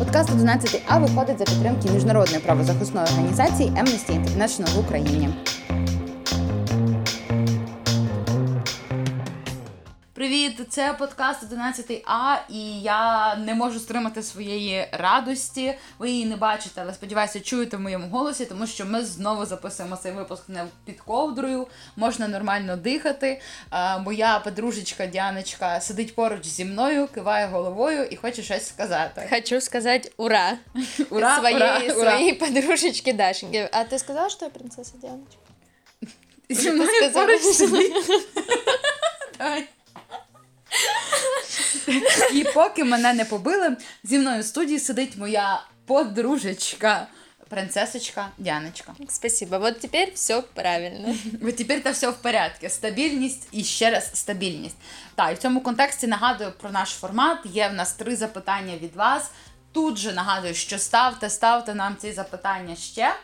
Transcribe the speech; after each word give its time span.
Подкаст 0.00 0.30
11 0.30 0.82
А 0.88 0.98
виходить 0.98 1.38
за 1.38 1.44
підтримки 1.44 1.90
міжнародної 1.90 2.40
правозахисної 2.40 3.06
організації 3.06 3.70
Amnesty 3.70 4.24
International 4.24 4.74
в 4.74 4.78
Україні. 4.78 5.28
Привіт, 10.56 10.72
це 10.72 10.94
подкаст 10.98 11.42
11 11.42 12.02
А, 12.06 12.36
і 12.48 12.80
я 12.80 13.36
не 13.36 13.54
можу 13.54 13.80
стримати 13.80 14.22
своєї 14.22 14.88
радості. 14.92 15.74
Ви 15.98 16.10
її 16.10 16.26
не 16.26 16.36
бачите, 16.36 16.80
але 16.82 16.94
сподіваюся, 16.94 17.40
чуєте 17.40 17.76
в 17.76 17.80
моєму 17.80 18.08
голосі, 18.08 18.46
тому 18.46 18.66
що 18.66 18.86
ми 18.86 19.04
знову 19.04 19.46
записуємо 19.46 19.96
цей 19.96 20.12
випуск 20.12 20.48
не 20.48 20.64
під 20.84 21.00
ковдрою. 21.00 21.66
Можна 21.96 22.28
нормально 22.28 22.76
дихати. 22.76 23.40
Моя 24.00 24.38
подружечка 24.38 25.06
Діаночка 25.06 25.80
сидить 25.80 26.14
поруч 26.14 26.46
зі 26.46 26.64
мною, 26.64 27.08
киває 27.14 27.46
головою 27.46 28.04
і 28.04 28.16
хоче 28.16 28.42
щось 28.42 28.66
сказати. 28.66 29.28
Хочу 29.30 29.60
сказати 29.60 30.12
ура! 30.16 30.58
Ура! 31.10 31.38
Своей, 31.38 31.56
ура, 31.56 31.78
ура. 31.78 31.94
своей 31.94 32.34
подружечке 32.34 33.12
Дашеньке. 33.12 33.68
А 33.72 33.84
ти 33.84 33.98
сказала, 33.98 34.28
що 34.28 34.44
я 34.44 34.50
принцеса 34.50 34.92
Діаночка? 35.00 35.40
Зі 36.50 36.70
мною 36.70 37.12
поруч 37.12 37.42
сидить. 37.42 37.92
І 42.32 42.44
поки 42.44 42.84
мене 42.84 43.12
не 43.12 43.24
побили, 43.24 43.76
зі 44.04 44.18
мною 44.18 44.42
в 44.42 44.44
студії 44.44 44.78
сидить 44.78 45.16
моя 45.16 45.62
подружечка, 45.86 47.06
принцесочка 47.48 48.28
Діаночка. 48.38 48.92
Спасибо. 49.08 49.58
Вот 49.58 49.80
теперь 49.80 50.12
все 50.14 50.42
правильно. 50.54 51.14
От 51.42 51.56
тепер 51.56 51.82
та 51.82 51.90
все 51.90 52.10
в 52.10 52.16
порядку. 52.16 52.68
Стабільність 52.68 53.48
і 53.52 53.64
ще 53.64 53.90
раз 53.90 54.10
стабільність. 54.14 54.76
Так, 55.14 55.32
і 55.32 55.34
в 55.34 55.38
цьому 55.38 55.60
контексті 55.60 56.06
нагадую 56.06 56.52
про 56.60 56.70
наш 56.70 56.88
формат. 56.88 57.38
Є 57.44 57.68
в 57.68 57.74
нас 57.74 57.92
три 57.92 58.16
запитання 58.16 58.74
від 58.82 58.96
вас. 58.96 59.30
Тут 59.72 59.96
же 59.98 60.12
нагадую, 60.12 60.54
що 60.54 60.78
ставте, 60.78 61.30
ставте 61.30 61.74
нам 61.74 61.96
ці 61.96 62.12
запитання 62.12 62.76
ще. 62.76 63.14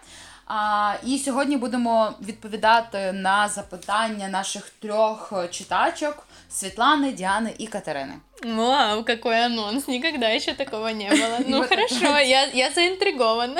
А, 0.46 0.94
І 1.04 1.18
сьогодні 1.18 1.56
будемо 1.56 2.14
відповідати 2.22 3.12
на 3.12 3.48
запитання 3.48 4.28
наших 4.28 4.70
трьох 4.70 5.32
читачок: 5.50 6.25
Світлани, 6.50 7.12
Діани 7.12 7.54
і 7.58 7.66
Катерини. 7.66 8.14
Вау, 8.43 9.03
какой 9.03 9.45
анонс! 9.45 9.87
Никогда 9.87 10.29
еще 10.29 10.53
такого 10.53 10.87
не 10.87 11.09
было. 11.11 11.37
Ну 11.47 11.63
хорошо, 11.67 12.17
я, 12.19 12.45
я 12.53 12.71
заинтригована. 12.71 13.55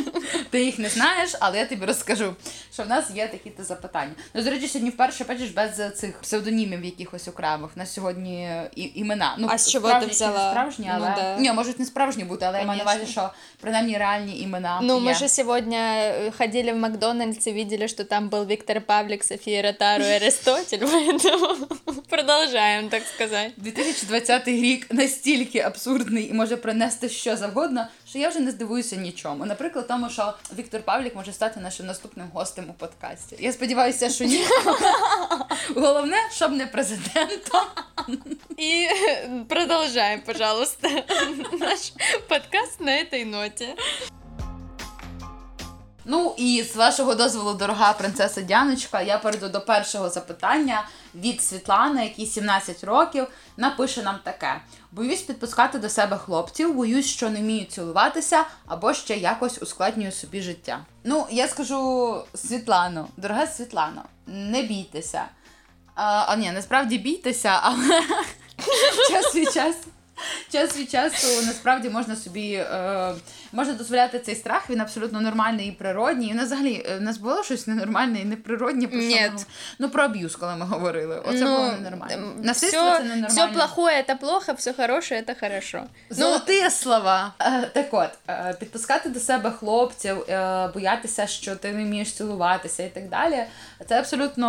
Ти 0.49 0.63
їх 0.65 0.79
не 0.79 0.89
знаєш, 0.89 1.31
але 1.39 1.57
я 1.57 1.65
тобі 1.65 1.85
розкажу, 1.85 2.35
що 2.73 2.83
в 2.83 2.87
нас 2.87 3.05
є 3.15 3.27
такі 3.27 3.51
запитання. 3.59 4.11
Ну, 4.33 4.43
до 4.43 4.49
речі, 4.49 4.67
сьогодні 4.67 4.89
вперше 4.89 5.23
бачиш 5.23 5.49
без 5.49 5.97
цих 5.99 6.21
псевдонімів 6.21 6.85
якихось 6.85 7.27
окремих. 7.27 7.71
На 7.75 7.85
сьогодні 7.85 8.49
і, 8.75 8.91
імена. 8.95 9.35
Ну, 9.37 9.47
а 9.51 9.57
з 9.57 9.71
чого 9.71 9.87
справжні 9.87 10.09
ти 10.09 10.15
чи 10.15 10.23
не 10.25 10.31
взяла? 10.31 10.51
справжні, 10.51 10.85
Ну, 10.87 10.93
але 10.95 11.15
да. 11.15 11.37
ні, 11.37 11.51
можуть 11.51 11.79
не 11.79 11.85
справжні 11.85 12.23
бути, 12.23 12.45
але 12.45 12.59
я 12.59 12.65
маю 12.65 12.77
на 12.77 12.83
увазі, 12.83 12.99
Конечно. 12.99 13.21
що 13.21 13.31
принаймні 13.61 13.97
реальні 13.97 14.39
імена. 14.39 14.79
Ну, 14.83 14.95
є. 14.95 15.01
мы 15.01 15.13
же 15.15 15.27
сегодня 15.29 15.77
э, 15.77 16.31
ходили 16.37 16.71
в 16.71 16.77
Макдональдс 16.77 17.47
и 17.47 17.51
видели, 17.51 17.87
что 17.87 18.03
там 18.03 18.29
был 18.29 18.45
Виктор 18.45 18.81
Павлик, 18.81 19.23
София 19.23 19.61
Ротару 19.61 20.03
и 20.03 20.07
Аристотель, 20.07 20.79
поэтому 20.79 21.67
продолжаем, 22.09 22.89
так 22.89 23.03
сказать. 23.15 23.51
2020 23.57 24.14
рік 24.46 24.94
настільки 24.94 25.58
абсурдний 25.58 26.30
і 26.30 26.32
може 26.32 26.56
принести 26.56 27.08
що 27.08 27.36
завгодно, 27.36 27.86
що 28.08 28.18
я 28.18 28.28
вже 28.28 28.40
не 28.40 28.50
здивуюся 28.50 28.96
нічому. 28.96 29.46
Наприклад, 29.46 29.88
тому, 29.88 30.10
що 30.10 30.34
Віктор 30.58 30.82
Павлік 30.82 31.16
може 31.16 31.32
стати 31.32 31.60
нашим 31.60 31.86
наступним 31.86 32.26
гостем 32.32 32.64
у 32.68 32.72
подкасті. 32.72 33.36
Я 33.38 33.52
сподіваюся, 33.52 34.10
що 34.10 34.24
ні. 34.24 34.44
Головне, 35.74 36.16
щоб 36.32 36.52
не 36.52 36.66
президентом. 36.66 37.64
И 38.58 38.88
продолжаем, 39.48 40.20
пожалуйста, 40.20 40.88
наш 41.58 41.92
подкаст 42.28 42.80
на 42.80 42.90
этой 42.90 43.24
ноте. 43.24 43.74
Ну 46.08 46.34
і 46.36 46.62
з 46.62 46.76
вашого 46.76 47.14
дозволу, 47.14 47.54
дорога 47.54 47.92
принцеса 47.92 48.42
Дяночка, 48.42 49.02
я 49.02 49.18
перейду 49.18 49.48
до 49.48 49.60
першого 49.60 50.08
запитання 50.08 50.88
від 51.14 51.42
Світлани, 51.42 52.04
якій 52.04 52.26
17 52.26 52.84
років, 52.84 53.26
напише 53.56 54.02
нам 54.02 54.18
таке: 54.24 54.60
боюсь 54.92 55.22
підпускати 55.22 55.78
до 55.78 55.88
себе 55.88 56.16
хлопців, 56.16 56.74
боюсь, 56.74 57.06
що 57.06 57.30
не 57.30 57.40
вмію 57.40 57.64
цілуватися 57.64 58.44
або 58.66 58.94
ще 58.94 59.16
якось 59.16 59.62
ускладнюю 59.62 60.12
собі 60.12 60.40
життя. 60.40 60.80
Ну, 61.04 61.26
я 61.30 61.48
скажу 61.48 62.14
Світлано, 62.34 63.08
дорога 63.16 63.46
Світлано, 63.46 64.02
не 64.26 64.62
бійтеся. 64.62 65.24
А, 65.94 66.24
а 66.28 66.36
ні, 66.36 66.52
насправді 66.52 66.98
бійтеся, 66.98 67.58
але 67.62 67.88
час 69.10 69.34
від 69.34 69.52
часу. 69.52 69.88
Час 70.52 70.76
від 70.76 70.90
часу 70.90 71.46
насправді 71.46 71.90
можна 71.90 72.16
собі 72.16 72.52
е, 72.52 73.14
можна 73.52 73.74
дозволяти 73.74 74.18
цей 74.18 74.34
страх, 74.34 74.70
він 74.70 74.80
абсолютно 74.80 75.20
нормальний 75.20 75.68
і 75.68 75.72
природній. 75.72 76.28
І 76.28 76.34
нас 76.34 76.46
взагалі 76.46 76.86
е, 76.88 76.96
в 76.98 77.00
нас 77.00 77.18
було 77.18 77.42
щось 77.42 77.66
ненормальне 77.66 78.20
і 78.20 78.24
неприродне 78.24 78.86
про 78.88 78.98
Ні. 78.98 79.30
ну 79.78 79.88
про 79.88 80.04
аб'юз, 80.04 80.36
коли 80.36 80.56
ми 80.56 80.66
говорили. 80.66 81.22
Оце 81.24 81.44
було 81.44 81.72
ненормально. 81.72 82.32
Насильство 82.42 82.82
все, 82.82 82.98
це 82.98 83.04
ненормально. 83.04 83.28
все 83.28 83.46
плохое 83.46 84.04
это 84.08 84.18
плохо, 84.18 84.52
все 84.52 84.72
хорошее 84.72 85.20
это 85.20 85.40
хорошо. 85.40 85.82
Ну, 86.10 86.16
Золоті 86.16 86.70
слова. 86.70 87.32
Е, 87.40 87.70
Так 87.74 87.86
от, 87.90 88.10
е, 88.28 88.56
підпускати 88.60 89.08
до 89.08 89.20
себе 89.20 89.50
хлопців, 89.50 90.16
е, 90.28 90.70
боятися, 90.74 91.26
що 91.26 91.56
ти 91.56 91.72
не 91.72 91.84
вмієш 91.84 92.12
цілуватися 92.12 92.82
і 92.82 92.88
так 92.88 93.08
далі. 93.08 93.44
Це 93.88 93.98
абсолютно 93.98 94.46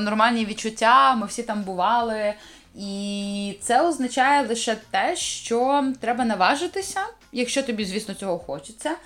нормальні 0.00 0.44
відчуття. 0.44 1.14
Ми 1.14 1.26
всі 1.26 1.42
там 1.42 1.62
бували. 1.62 2.34
І 2.74 3.56
це 3.60 3.82
означає 3.82 4.48
лише 4.48 4.76
те, 4.90 5.16
що 5.16 5.92
треба 6.00 6.24
наважитися, 6.24 7.00
якщо 7.32 7.62
тобі, 7.62 7.84
звісно, 7.84 8.14
цього 8.14 8.38
хочеться. 8.38 8.96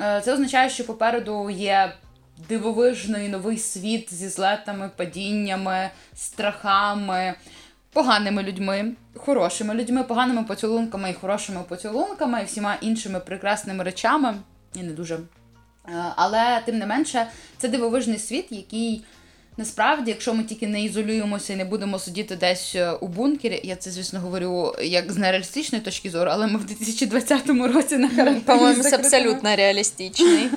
Е, 0.00 0.20
Це 0.24 0.32
означає, 0.32 0.70
що 0.70 0.86
попереду 0.86 1.50
є 1.50 1.92
дивовижний 2.48 3.28
новий 3.28 3.58
світ 3.58 4.14
зі 4.14 4.28
злетами, 4.28 4.90
падіннями, 4.96 5.90
страхами, 6.14 7.34
поганими 7.92 8.42
людьми, 8.42 8.92
хорошими 9.16 9.74
людьми, 9.74 10.02
поганими 10.02 10.44
поцілунками 10.44 11.10
і 11.10 11.14
хорошими 11.14 11.62
поцілунками, 11.68 12.42
і 12.42 12.44
всіма 12.44 12.76
іншими 12.80 13.20
прекрасними 13.20 13.84
речами. 13.84 14.34
І 14.74 14.82
не 14.82 14.92
дуже. 14.92 15.14
Е, 15.14 15.20
Але 16.16 16.62
тим 16.66 16.78
не 16.78 16.86
менше, 16.86 17.26
це 17.58 17.68
дивовижний 17.68 18.18
світ, 18.18 18.46
який 18.50 19.04
насправді, 19.56 20.10
якщо 20.10 20.34
ми 20.34 20.44
тільки 20.44 20.66
не 20.66 20.84
ізолюємося 20.84 21.52
і 21.52 21.56
не 21.56 21.64
будемо 21.64 21.98
сидіти 21.98 22.36
десь 22.36 22.74
е, 22.74 22.92
у 22.92 23.08
бункері, 23.08 23.60
я 23.64 23.76
це, 23.76 23.90
звісно, 23.90 24.20
говорю 24.20 24.74
як 24.82 25.12
з 25.12 25.16
нереалістичної 25.16 25.84
точки 25.84 26.10
зору, 26.10 26.30
але 26.34 26.46
ми 26.46 26.58
в 26.58 26.64
2020 26.64 27.48
році 27.48 27.96
на 27.96 28.08
карантині. 28.08 28.40
По-моєму, 28.40 28.82
це 28.82 28.96
абсолютно 28.96 29.56
реалістичний. 29.56 30.48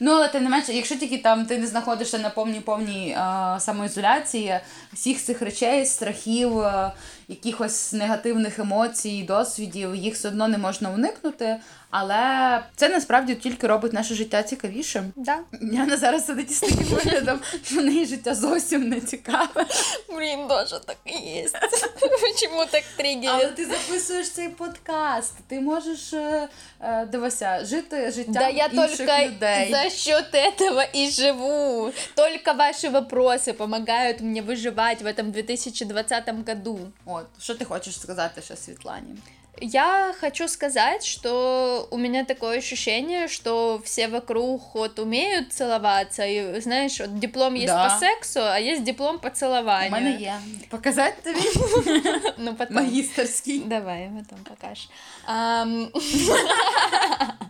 Ну, 0.00 0.10
але 0.10 0.28
тим 0.28 0.42
не 0.42 0.48
менше, 0.48 0.72
якщо 0.72 0.96
тільки 0.96 1.18
там 1.18 1.46
ти 1.46 1.58
не 1.58 1.66
знаходишся 1.66 2.18
на 2.18 2.30
повній 2.30 2.60
повній 2.60 3.16
самоізоляції, 3.58 4.60
всіх 4.92 5.22
цих 5.22 5.42
речей, 5.42 5.86
страхів, 5.86 6.58
е, 6.58 6.92
якихось 7.31 7.93
негативних 7.93 8.59
емоцій, 8.59 9.23
досвідів, 9.27 9.95
їх 9.95 10.13
все 10.13 10.27
одно 10.27 10.47
не 10.47 10.57
можна 10.57 10.89
уникнути. 10.89 11.57
Але 11.89 12.63
це 12.75 12.89
насправді 12.89 13.35
тільки 13.35 13.67
робить 13.67 13.93
наше 13.93 14.15
життя 14.15 14.43
цікавішим. 14.43 15.13
Да. 15.15 15.39
Яна 15.61 15.97
зараз 15.97 16.25
сидить 16.25 16.51
із 16.51 16.59
таким 16.59 16.83
виглядом, 16.83 17.39
що 17.63 17.81
в 17.81 17.85
неї 17.85 18.05
життя 18.05 18.35
зовсім 18.35 18.89
не 18.89 19.01
цікаве. 19.01 19.65
Блин, 20.09 20.47
даже 20.47 20.79
так 20.85 20.97
и 21.07 21.39
есть. 21.43 21.55
Почему 22.21 22.65
так 22.71 22.83
Але 22.97 23.03
триггерит? 23.15 23.55
ти 23.55 23.65
записуєш 23.65 24.29
цей 24.29 24.49
подкаст, 24.49 25.33
ти 25.47 25.59
можеш 25.59 26.13
е, 26.13 26.47
е, 26.81 27.05
дивися, 27.05 27.65
жити 27.65 28.11
життям 28.11 28.33
Да 28.33 28.49
я 28.49 28.65
інших 28.65 28.97
только 28.97 29.25
людей. 29.25 29.71
за 29.71 29.89
счет 29.89 30.25
этого 30.33 30.83
и 30.95 31.09
живу. 31.09 31.91
Только 32.15 32.53
ваши 32.53 32.89
вопросы 32.89 33.53
помогают 33.53 34.21
мне 34.21 34.41
выживать 34.41 35.01
в 35.01 35.05
этом 35.05 35.31
2020 35.31 36.29
году. 36.47 36.79
От, 37.21 37.25
що 37.39 37.55
ти 37.55 37.65
хочеш 37.65 37.99
сказати 37.99 38.41
ще 38.41 38.55
Світлані? 38.55 39.15
Я 39.61 40.13
хочу 40.21 40.47
сказать, 40.47 41.05
что 41.05 41.87
у 41.91 41.97
меня 41.97 42.23
такое 42.25 42.57
ощущение, 42.59 43.27
что 43.27 43.77
все 43.83 44.07
вокруг 44.07 44.61
вот 44.75 44.99
умеют 44.99 45.53
целоваться, 45.53 46.23
и 46.25 46.61
знаешь, 46.61 46.99
вот 46.99 47.19
диплом 47.19 47.55
есть 47.55 47.65
Да. 47.67 47.89
по 47.89 47.99
сексу, 47.99 48.39
а 48.39 48.59
есть 48.59 48.83
диплом 48.83 49.19
по 49.19 49.27
У 49.27 49.31
целованию. 49.31 49.91
мене 49.91 50.11
є. 50.11 50.33
Показати 50.69 51.33
тобі 51.33 51.47
Ну 52.37 52.55
потом. 52.55 52.75
магістерський. 52.75 53.59
Давай, 53.59 54.09
потом 54.17 54.39
покажешь. 54.43 54.89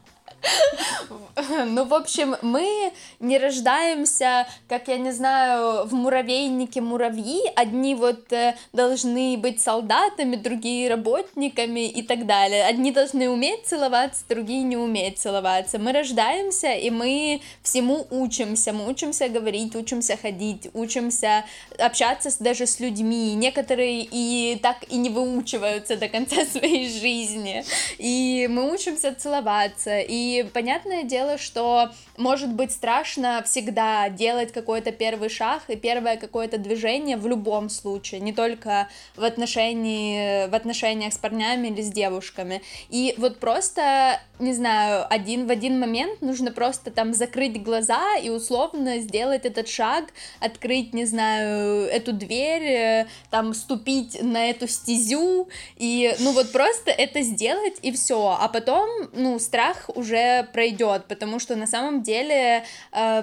Ну, 1.66 1.84
в 1.84 1.94
общем, 1.94 2.36
мы 2.42 2.92
не 3.20 3.38
рождаемся, 3.38 4.46
как 4.68 4.88
я 4.88 4.98
не 4.98 5.12
знаю, 5.12 5.86
в 5.86 5.94
муравейнике 5.94 6.80
муравьи. 6.80 7.40
Одни 7.56 7.94
вот 7.94 8.32
э, 8.32 8.54
должны 8.72 9.36
быть 9.36 9.60
солдатами, 9.60 10.36
другие 10.36 10.88
работниками 10.88 11.88
и 11.88 12.02
так 12.02 12.26
далее. 12.26 12.64
Одни 12.64 12.92
должны 12.92 13.28
уметь 13.28 13.66
целоваться, 13.66 14.24
другие 14.28 14.62
не 14.62 14.76
уметь 14.76 15.18
целоваться. 15.18 15.78
Мы 15.78 15.92
рождаемся, 15.92 16.72
и 16.72 16.90
мы 16.90 17.40
всему 17.62 18.06
учимся. 18.10 18.72
Мы 18.72 18.88
учимся 18.88 19.28
говорить, 19.28 19.74
учимся 19.74 20.16
ходить, 20.16 20.68
учимся 20.74 21.44
общаться 21.78 22.30
даже 22.42 22.66
с 22.66 22.78
людьми. 22.80 23.34
Некоторые 23.34 24.06
и 24.10 24.58
так 24.62 24.84
и 24.88 24.96
не 24.96 25.10
выучиваются 25.10 25.96
до 25.96 26.08
конца 26.08 26.44
своей 26.52 26.88
жизни. 26.88 27.64
И 27.98 28.46
мы 28.50 28.72
учимся 28.72 29.14
целоваться. 29.14 29.98
И 30.00 30.41
понятное 30.50 31.04
дело, 31.04 31.38
что 31.38 31.90
может 32.16 32.52
быть 32.52 32.72
страшно 32.72 33.42
всегда 33.44 34.08
делать 34.08 34.52
какой-то 34.52 34.92
первый 34.92 35.28
шаг 35.28 35.62
и 35.68 35.76
первое 35.76 36.16
какое-то 36.16 36.58
движение 36.58 37.16
в 37.16 37.26
любом 37.26 37.68
случае, 37.68 38.20
не 38.20 38.32
только 38.32 38.88
в 39.16 39.24
отношении, 39.24 40.48
в 40.48 40.54
отношениях 40.54 41.12
с 41.12 41.18
парнями 41.18 41.68
или 41.68 41.82
с 41.82 41.90
девушками. 41.90 42.62
И 42.88 43.14
вот 43.18 43.38
просто, 43.38 44.20
не 44.38 44.52
знаю, 44.52 45.06
один 45.08 45.46
в 45.46 45.50
один 45.50 45.78
момент 45.78 46.22
нужно 46.22 46.50
просто 46.52 46.90
там 46.90 47.14
закрыть 47.14 47.62
глаза 47.62 48.16
и 48.22 48.30
условно 48.30 48.98
сделать 48.98 49.44
этот 49.44 49.68
шаг, 49.68 50.12
открыть, 50.40 50.94
не 50.94 51.04
знаю, 51.04 51.86
эту 51.86 52.12
дверь, 52.12 52.62
э, 52.62 53.06
там 53.30 53.54
ступить 53.54 54.22
на 54.22 54.50
эту 54.50 54.68
стезю 54.68 55.48
и, 55.76 56.14
ну 56.20 56.32
вот 56.32 56.52
просто 56.52 56.90
это 56.90 57.22
сделать 57.22 57.78
и 57.82 57.92
все, 57.92 58.36
а 58.38 58.48
потом, 58.48 58.88
ну, 59.12 59.38
страх 59.38 59.90
уже 59.94 60.21
пройдет, 60.52 61.06
потому 61.08 61.38
что 61.38 61.56
на 61.56 61.66
самом 61.66 62.02
деле 62.02 62.64
э, 62.92 63.22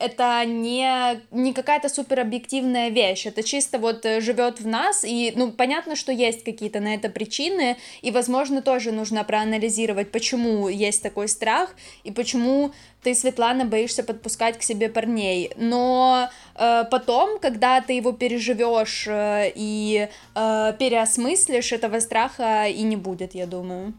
это 0.00 0.44
не, 0.46 1.20
не 1.30 1.52
какая-то 1.52 1.88
супер 1.88 2.20
объективная 2.20 2.88
вещь, 2.88 3.26
это 3.26 3.42
чисто 3.42 3.78
вот 3.78 4.04
э, 4.06 4.20
живет 4.20 4.60
в 4.60 4.66
нас, 4.66 5.04
и, 5.04 5.32
ну, 5.36 5.52
понятно, 5.52 5.94
что 5.94 6.10
есть 6.10 6.42
какие-то 6.42 6.80
на 6.80 6.94
это 6.94 7.10
причины, 7.10 7.76
и, 8.02 8.10
возможно, 8.10 8.62
тоже 8.62 8.92
нужно 8.92 9.22
проанализировать, 9.24 10.10
почему 10.10 10.68
есть 10.68 11.02
такой 11.02 11.28
страх, 11.28 11.74
и 12.02 12.10
почему 12.10 12.72
ты, 13.02 13.14
Светлана, 13.14 13.64
боишься 13.64 14.02
подпускать 14.02 14.58
к 14.58 14.62
себе 14.62 14.88
парней, 14.88 15.52
но 15.56 16.30
э, 16.54 16.84
потом, 16.90 17.38
когда 17.38 17.80
ты 17.80 17.92
его 17.92 18.12
переживешь 18.12 19.06
э, 19.06 19.52
и 19.54 20.08
э, 20.34 20.72
переосмыслишь, 20.78 21.72
этого 21.72 22.00
страха 22.00 22.66
и 22.66 22.82
не 22.82 22.96
будет, 22.96 23.34
я 23.34 23.46
думаю. 23.46 23.94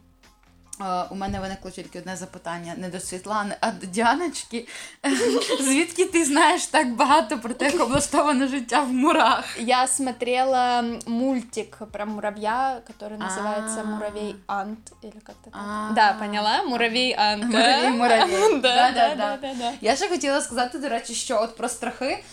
У 1.10 1.16
мене 1.16 1.40
виникло 1.40 1.72
тільки 1.72 2.00
одне 2.00 2.16
запитання 2.16 2.74
не 2.78 2.90
до 2.90 3.00
Світлани, 3.00 3.56
а 3.62 3.72
до 3.72 3.86
Діаночки. 3.86 4.68
Звідки 5.62 6.06
ти 6.06 6.26
знаєш 6.26 6.66
так 6.66 6.96
багато 6.96 7.38
про 7.40 7.54
те, 7.54 7.66
як 7.66 7.82
облаштоване 7.82 8.48
життя 8.48 8.82
в 8.82 8.94
мурах? 8.94 9.60
Я 9.60 9.88
смотрела 9.88 10.84
мультик 11.08 11.78
про 11.92 12.06
муравья, 12.06 12.82
который 12.88 13.18
называется 13.18 13.84
Муравей 13.86 14.36
Ант. 14.48 14.92
Или 15.04 15.20
как-то 15.24 15.50
так. 15.50 15.94
Да, 15.96 16.14
поняла? 16.14 16.64
Муравей 16.64 17.14
Ант. 17.14 17.44
Муравей, 17.44 17.90
муравей. 17.90 19.78
Я 19.82 19.96
ще 19.96 20.10
хотіла 20.10 20.42
сказати, 20.42 20.80
до 20.80 20.90
речі, 20.90 21.14
що 21.14 21.42
от 21.42 21.58
про 21.58 21.70
страхи. 21.70 22.24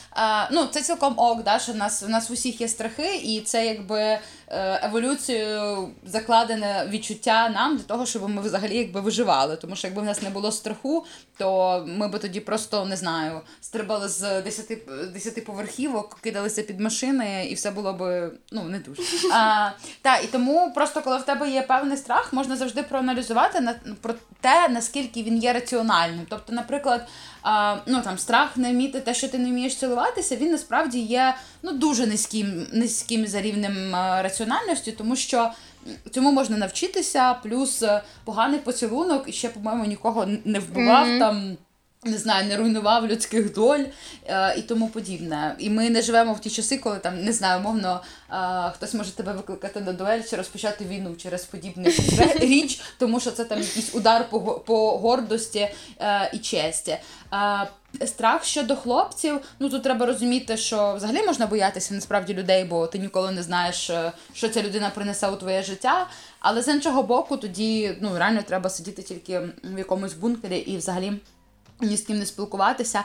Ну, 0.51 0.67
це 0.67 0.83
цілком 0.83 1.15
ок, 1.17 1.43
да, 1.43 1.59
що 1.59 1.73
в 1.73 1.77
нас 1.77 2.03
у 2.03 2.09
нас 2.09 2.31
в 2.31 2.33
усіх 2.33 2.61
є 2.61 2.69
страхи, 2.69 3.17
і 3.17 3.41
це 3.41 3.67
якби 3.67 4.19
Е, 4.51 4.87
еволюцією 4.87 5.89
закладене 6.05 6.87
відчуття 6.91 7.49
нам 7.49 7.77
для 7.77 7.85
того, 7.85 8.06
щоб 8.06 8.29
ми 8.29 8.38
взагалі 8.40 8.76
якби 8.76 9.00
виживали. 9.00 9.56
Тому 9.56 9.76
що 9.76 9.87
якби 9.87 10.02
в 10.02 10.05
нас 10.05 10.23
не 10.23 10.31
було 10.31 10.52
страху, 10.52 11.05
то 11.38 11.85
ми 11.88 12.08
би 12.08 12.19
тоді 12.19 12.40
просто 12.40 12.85
не 12.85 12.96
знаю, 12.96 13.40
стрибали 13.61 14.08
з 14.08 14.43
10 14.43 14.79
10 15.12 15.44
поверхівок, 15.44 16.19
кидалися 16.20 16.62
під 16.62 16.81
машини, 16.81 17.46
і 17.50 17.55
все 17.55 17.70
було 17.70 17.93
би 17.93 18.32
ну 18.52 18.62
не 18.64 18.79
дуже. 18.79 19.02
А, 19.32 19.70
та, 20.02 20.17
І 20.17 20.26
тому 20.26 20.73
просто 20.75 21.02
коли 21.02 21.19
в 21.19 21.23
тебе 21.23 21.50
є 21.50 21.62
певний 21.62 21.96
страх, 21.96 22.32
можна 22.32 22.56
завжди 22.56 22.82
проаналізувати 22.82 23.61
на 23.61 23.75
про 24.00 24.14
те, 24.41 24.69
наскільки 24.69 25.23
він 25.23 25.38
є 25.38 25.52
раціональним. 25.52 26.26
Тобто, 26.29 26.52
наприклад 26.52 27.08
а, 27.43 27.76
ну 27.87 28.02
там 28.02 28.19
страх 28.19 28.56
не 28.56 28.70
вміти 28.70 29.00
те, 29.00 29.14
що 29.14 29.29
ти 29.29 29.38
не 29.38 29.49
вмієш 29.49 29.76
цілуватися, 29.76 30.37
він 30.37 30.50
насправді 30.50 30.99
є 30.99 31.34
ну 31.62 31.73
дуже 31.73 32.06
низьким 32.06 32.67
низьким 32.73 33.26
за 33.26 33.41
рівнем 33.41 33.93
раціональності, 33.94 34.93
тому 34.93 35.17
що. 35.17 35.52
Цьому 36.11 36.32
можна 36.32 36.56
навчитися, 36.56 37.35
плюс 37.35 37.82
е, 37.82 38.02
поганий 38.25 38.58
поцілунок 38.58 39.29
і 39.29 39.32
ще, 39.32 39.49
по-моєму, 39.49 39.85
нікого 39.85 40.26
не 40.44 40.58
вбивав 40.58 41.06
mm-hmm. 41.06 41.19
там 41.19 41.56
не 42.05 42.19
знаю, 42.19 42.49
не 42.49 42.56
руйнував 42.56 43.06
людських 43.06 43.55
доль 43.55 43.85
е, 44.26 44.55
і 44.58 44.62
тому 44.62 44.88
подібне. 44.88 45.56
І 45.58 45.70
ми 45.70 45.90
не 45.90 46.02
живемо 46.02 46.32
в 46.32 46.40
ті 46.40 46.50
часи, 46.50 46.79
коли 46.79 46.99
там 46.99 47.25
не 47.25 47.32
знаю, 47.32 47.61
мовно 47.61 48.02
е, 48.32 48.35
хтось 48.75 48.94
може 48.94 49.11
тебе 49.11 49.32
викликати 49.32 49.81
на 49.81 49.93
дуель 49.93 50.23
чи 50.31 50.37
розпочати 50.37 50.85
війну 50.85 51.14
через 51.17 51.44
подібну 51.44 51.91
річ, 52.41 52.81
тому 52.99 53.20
що 53.20 53.31
це 53.31 53.44
там 53.44 53.58
якийсь 53.58 53.94
удар 53.94 54.31
по 54.31 54.41
по 54.41 54.99
гордості 54.99 55.69
е, 56.00 56.31
і 56.32 56.38
честі. 56.38 56.96
Страх 58.06 58.44
щодо 58.44 58.76
хлопців, 58.76 59.40
ну 59.58 59.69
тут 59.69 59.82
треба 59.82 60.06
розуміти, 60.06 60.56
що 60.56 60.94
взагалі 60.94 61.23
можна 61.23 61.46
боятися 61.46 61.94
насправді 61.94 62.35
людей, 62.35 62.64
бо 62.64 62.87
ти 62.87 62.99
ніколи 62.99 63.31
не 63.31 63.43
знаєш, 63.43 63.90
е, 63.90 64.12
що 64.32 64.49
ця 64.49 64.62
людина 64.62 64.90
принесе 64.90 65.29
у 65.29 65.37
твоє 65.37 65.62
життя. 65.62 66.06
Але 66.40 66.62
з 66.62 66.69
іншого 66.69 67.02
боку, 67.02 67.37
тоді 67.37 67.96
ну 68.00 68.19
реально 68.19 68.43
треба 68.43 68.70
сидіти 68.70 69.02
тільки 69.02 69.40
в 69.64 69.79
якомусь 69.79 70.14
бункері 70.14 70.58
і 70.58 70.76
взагалі 70.76 71.12
ні 71.81 71.96
з 71.96 72.02
ким 72.02 72.19
не 72.19 72.26
спілкуватися. 72.26 73.05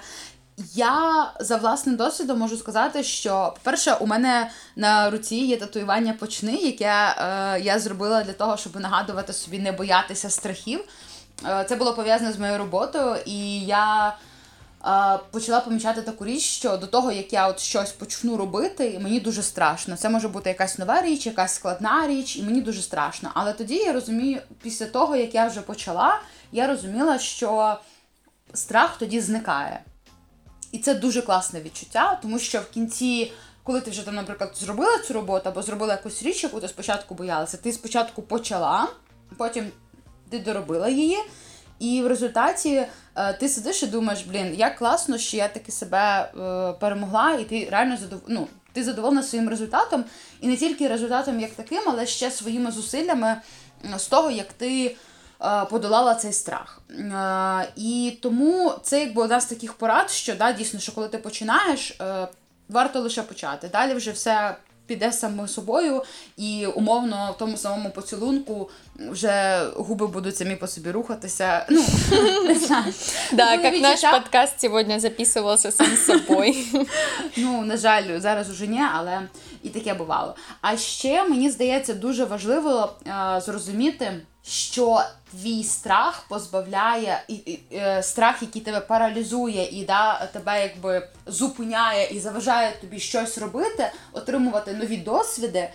Я 0.74 1.32
за 1.40 1.58
власним 1.58 1.96
досвідом 1.96 2.40
можу 2.40 2.58
сказати, 2.58 3.04
що, 3.04 3.54
по-перше, 3.56 3.94
у 3.94 4.08
мене 4.08 4.50
на 4.76 5.10
руці 5.10 5.36
є 5.36 5.58
татуювання 5.58 6.14
почни, 6.14 6.56
яке 6.56 7.16
е, 7.18 7.60
я 7.60 7.80
зробила 7.80 8.24
для 8.24 8.34
того, 8.34 8.58
щоб 8.58 8.80
нагадувати 8.80 9.34
собі 9.34 9.60
не 9.60 9.72
боятися 9.72 10.30
страхів. 10.30 10.80
Е, 11.46 11.66
це 11.70 11.76
було 11.76 11.94
пов'язане 11.94 12.32
з 12.32 12.40
моєю 12.40 12.58
роботою, 12.58 13.16
і 13.26 13.60
я 13.60 14.16
почала 15.32 15.60
помічати 15.60 16.02
таку 16.02 16.26
річ, 16.26 16.42
що 16.42 16.78
до 16.78 16.88
того, 16.88 17.12
як 17.12 17.34
я 17.34 17.48
от 17.48 17.60
щось 17.60 17.92
почну 17.92 18.38
робити, 18.38 19.00
мені 19.04 19.20
дуже 19.20 19.44
страшно. 19.44 19.98
Це 19.98 20.10
може 20.10 20.28
бути 20.28 20.50
якась 20.50 20.78
нова 20.78 21.02
річ, 21.02 21.26
якась 21.26 21.54
складна 21.54 22.08
річ, 22.08 22.38
і 22.38 22.44
мені 22.44 22.62
дуже 22.62 22.82
страшно. 22.82 23.32
Але 23.34 23.54
тоді 23.54 23.76
я 23.76 23.94
розумію, 23.94 24.42
після 24.62 24.86
того, 24.86 25.16
як 25.16 25.36
я 25.36 25.48
вже 25.48 25.62
почала, 25.62 26.20
я 26.52 26.68
розуміла, 26.68 27.20
що 27.20 27.78
страх 28.54 28.98
тоді 28.98 29.22
зникає. 29.22 29.80
І 30.72 30.80
це 30.80 30.96
дуже 30.96 31.22
класне 31.22 31.62
відчуття, 31.62 32.20
тому 32.22 32.40
що 32.40 32.60
в 32.60 32.70
кінці, 32.70 33.32
коли 33.64 33.82
ти 33.82 33.92
вже 33.92 34.06
там, 34.06 34.16
наприклад, 34.16 34.52
зробила 34.56 35.00
цю 35.00 35.14
роботу 35.14 35.50
або 35.50 35.62
зробила 35.62 35.94
якусь 35.94 36.24
річ, 36.24 36.44
яку 36.44 36.60
ти 36.60 36.68
спочатку 36.68 37.16
боялася, 37.16 37.58
ти 37.58 37.74
спочатку 37.74 38.22
почала, 38.22 38.88
потім 39.38 39.72
ти 40.30 40.40
доробила 40.40 40.90
її, 40.90 41.18
і 41.80 42.02
в 42.02 42.08
результаті 42.08 42.76
е, 42.76 42.88
ти 43.40 43.50
сидиш 43.50 43.84
і 43.84 43.88
думаєш, 43.88 44.22
блін, 44.22 44.56
як 44.58 44.78
класно, 44.78 45.18
що 45.18 45.38
я 45.38 45.48
таки 45.48 45.72
себе 45.72 46.22
е, 46.22 46.74
перемогла, 46.80 47.32
і 47.32 47.44
ти 47.44 47.68
реально 47.72 47.98
задов... 47.98 48.20
ну, 48.28 48.48
ти 48.74 48.84
задоволена 48.84 49.24
своїм 49.24 49.50
результатом, 49.50 50.06
і 50.42 50.48
не 50.48 50.58
тільки 50.58 50.88
результатом 50.88 51.40
як 51.40 51.52
таким, 51.52 51.82
але 51.86 52.06
ще 52.06 52.32
своїми 52.32 52.72
зусиллями 52.72 53.36
з 53.98 54.08
того, 54.08 54.32
як 54.32 54.54
ти. 54.54 54.96
Е, 55.44 55.66
подолала 55.66 56.16
цей 56.16 56.34
страх. 56.34 56.82
Е, 56.90 57.72
і 57.76 58.18
тому 58.22 58.74
це 58.84 59.00
якби 59.00 59.24
одна 59.24 59.42
з 59.42 59.46
таких 59.46 59.74
порад, 59.74 60.10
що 60.10 60.36
да, 60.36 60.52
дійсно, 60.52 60.80
що 60.80 60.92
коли 60.92 61.08
ти 61.08 61.18
починаєш, 61.18 61.92
е, 62.02 62.28
варто 62.70 63.00
лише 63.00 63.24
почати. 63.24 63.68
Далі 63.68 63.94
вже 63.94 64.12
все. 64.12 64.56
Піде 64.86 65.12
само 65.12 65.48
собою, 65.48 66.04
і 66.38 66.66
умовно 66.68 67.34
в 67.36 67.38
тому 67.38 67.58
самому 67.58 67.90
поцілунку 67.90 68.70
вже 69.00 69.64
губи 69.76 70.08
будуть 70.08 70.38
самі 70.38 70.56
по 70.56 70.68
собі 70.68 70.92
рухатися. 70.92 71.66
Ну, 71.70 71.86
не 72.48 72.56
знаю. 72.56 72.94
Да, 73.32 73.54
як 73.54 73.82
наш 73.82 74.02
подкаст 74.02 74.62
сьогодні 74.62 75.00
записувався 75.00 75.72
сам 75.72 75.98
собою. 75.98 76.54
Ну, 77.38 77.62
на 77.62 77.78
жаль, 77.78 78.20
зараз 78.20 78.50
уже 78.50 78.68
ні, 78.68 78.82
але 78.94 79.22
і 79.64 79.70
таке 79.70 79.94
бувало. 79.94 80.36
А 80.62 80.78
ще 80.78 81.28
мені 81.28 81.50
здається 81.50 81.94
дуже 81.94 82.26
важливо 82.26 82.94
зрозуміти 83.40 84.22
що 84.46 85.02
твій 85.32 85.64
страх 85.64 86.26
позбавляє 86.30 87.24
і, 87.28 87.34
і, 87.34 87.60
е, 87.74 88.04
страх, 88.04 88.42
який 88.42 88.62
тебе 88.62 88.80
паралізує 88.80 89.70
і 89.72 89.86
да, 89.86 90.26
тебе 90.26 90.62
якби 90.62 91.08
зупиняє 91.26 92.08
і 92.12 92.20
заважає 92.20 92.74
тобі 92.82 93.00
щось 93.00 93.38
робити, 93.38 93.92
отримувати 94.14 94.74
нові 94.74 94.98
досвіди. 94.98 95.70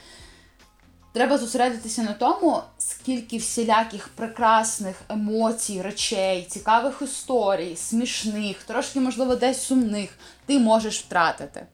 Треба 1.12 1.38
зосередитися 1.38 2.02
на 2.02 2.12
тому, 2.12 2.62
скільки 2.78 3.38
всіляких 3.38 4.08
прекрасних 4.08 4.96
емоцій, 5.08 5.82
речей, 5.82 6.46
цікавих 6.50 7.02
історій, 7.02 7.76
смішних, 7.76 8.62
трошки, 8.62 9.00
можливо, 9.00 9.36
десь 9.36 9.62
сумних, 9.62 10.10
ти 10.46 10.58
можеш 10.58 11.00
втратити. 11.00 11.66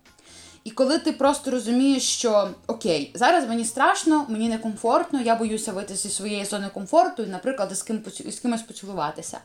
І 0.65 0.71
коли 0.71 0.99
ти 0.99 1.13
просто 1.13 1.51
розумієш, 1.51 2.03
що 2.03 2.51
окей, 2.67 3.11
зараз 3.15 3.49
мені 3.49 3.65
страшно, 3.65 4.27
мені 4.29 4.49
некомфортно, 4.49 5.21
я 5.21 5.35
боюся 5.35 5.73
вийти 5.73 5.97
зі 5.97 6.09
своєї 6.09 6.45
зони 6.45 6.69
комфорту 6.75 7.23
і, 7.23 7.27
наприклад, 7.27 7.77
з 7.77 7.83
ким 7.83 8.03
з 8.29 8.39
кимось 8.39 8.63
поцілуватися. 8.63 9.39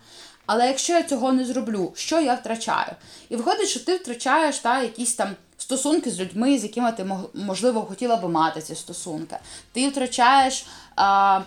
Але 0.45 0.67
якщо 0.67 0.93
я 0.93 1.03
цього 1.03 1.33
не 1.33 1.45
зроблю, 1.45 1.93
що 1.95 2.19
я 2.19 2.33
втрачаю? 2.33 2.91
І 3.29 3.35
виходить, 3.35 3.67
що 3.67 3.79
ти 3.79 3.95
втрачаєш 3.95 4.59
та, 4.59 4.81
якісь 4.81 5.15
там 5.15 5.35
стосунки 5.69 6.11
з 6.11 6.19
людьми, 6.19 6.57
з 6.57 6.63
якими 6.63 6.91
ти 6.91 7.09
можливо 7.33 7.81
хотіла 7.81 8.15
би 8.15 8.29
мати 8.29 8.61
ці 8.61 8.75
стосунки. 8.75 9.37
Ти 9.71 9.89
втрачаєш. 9.89 10.65
А, 10.95 11.41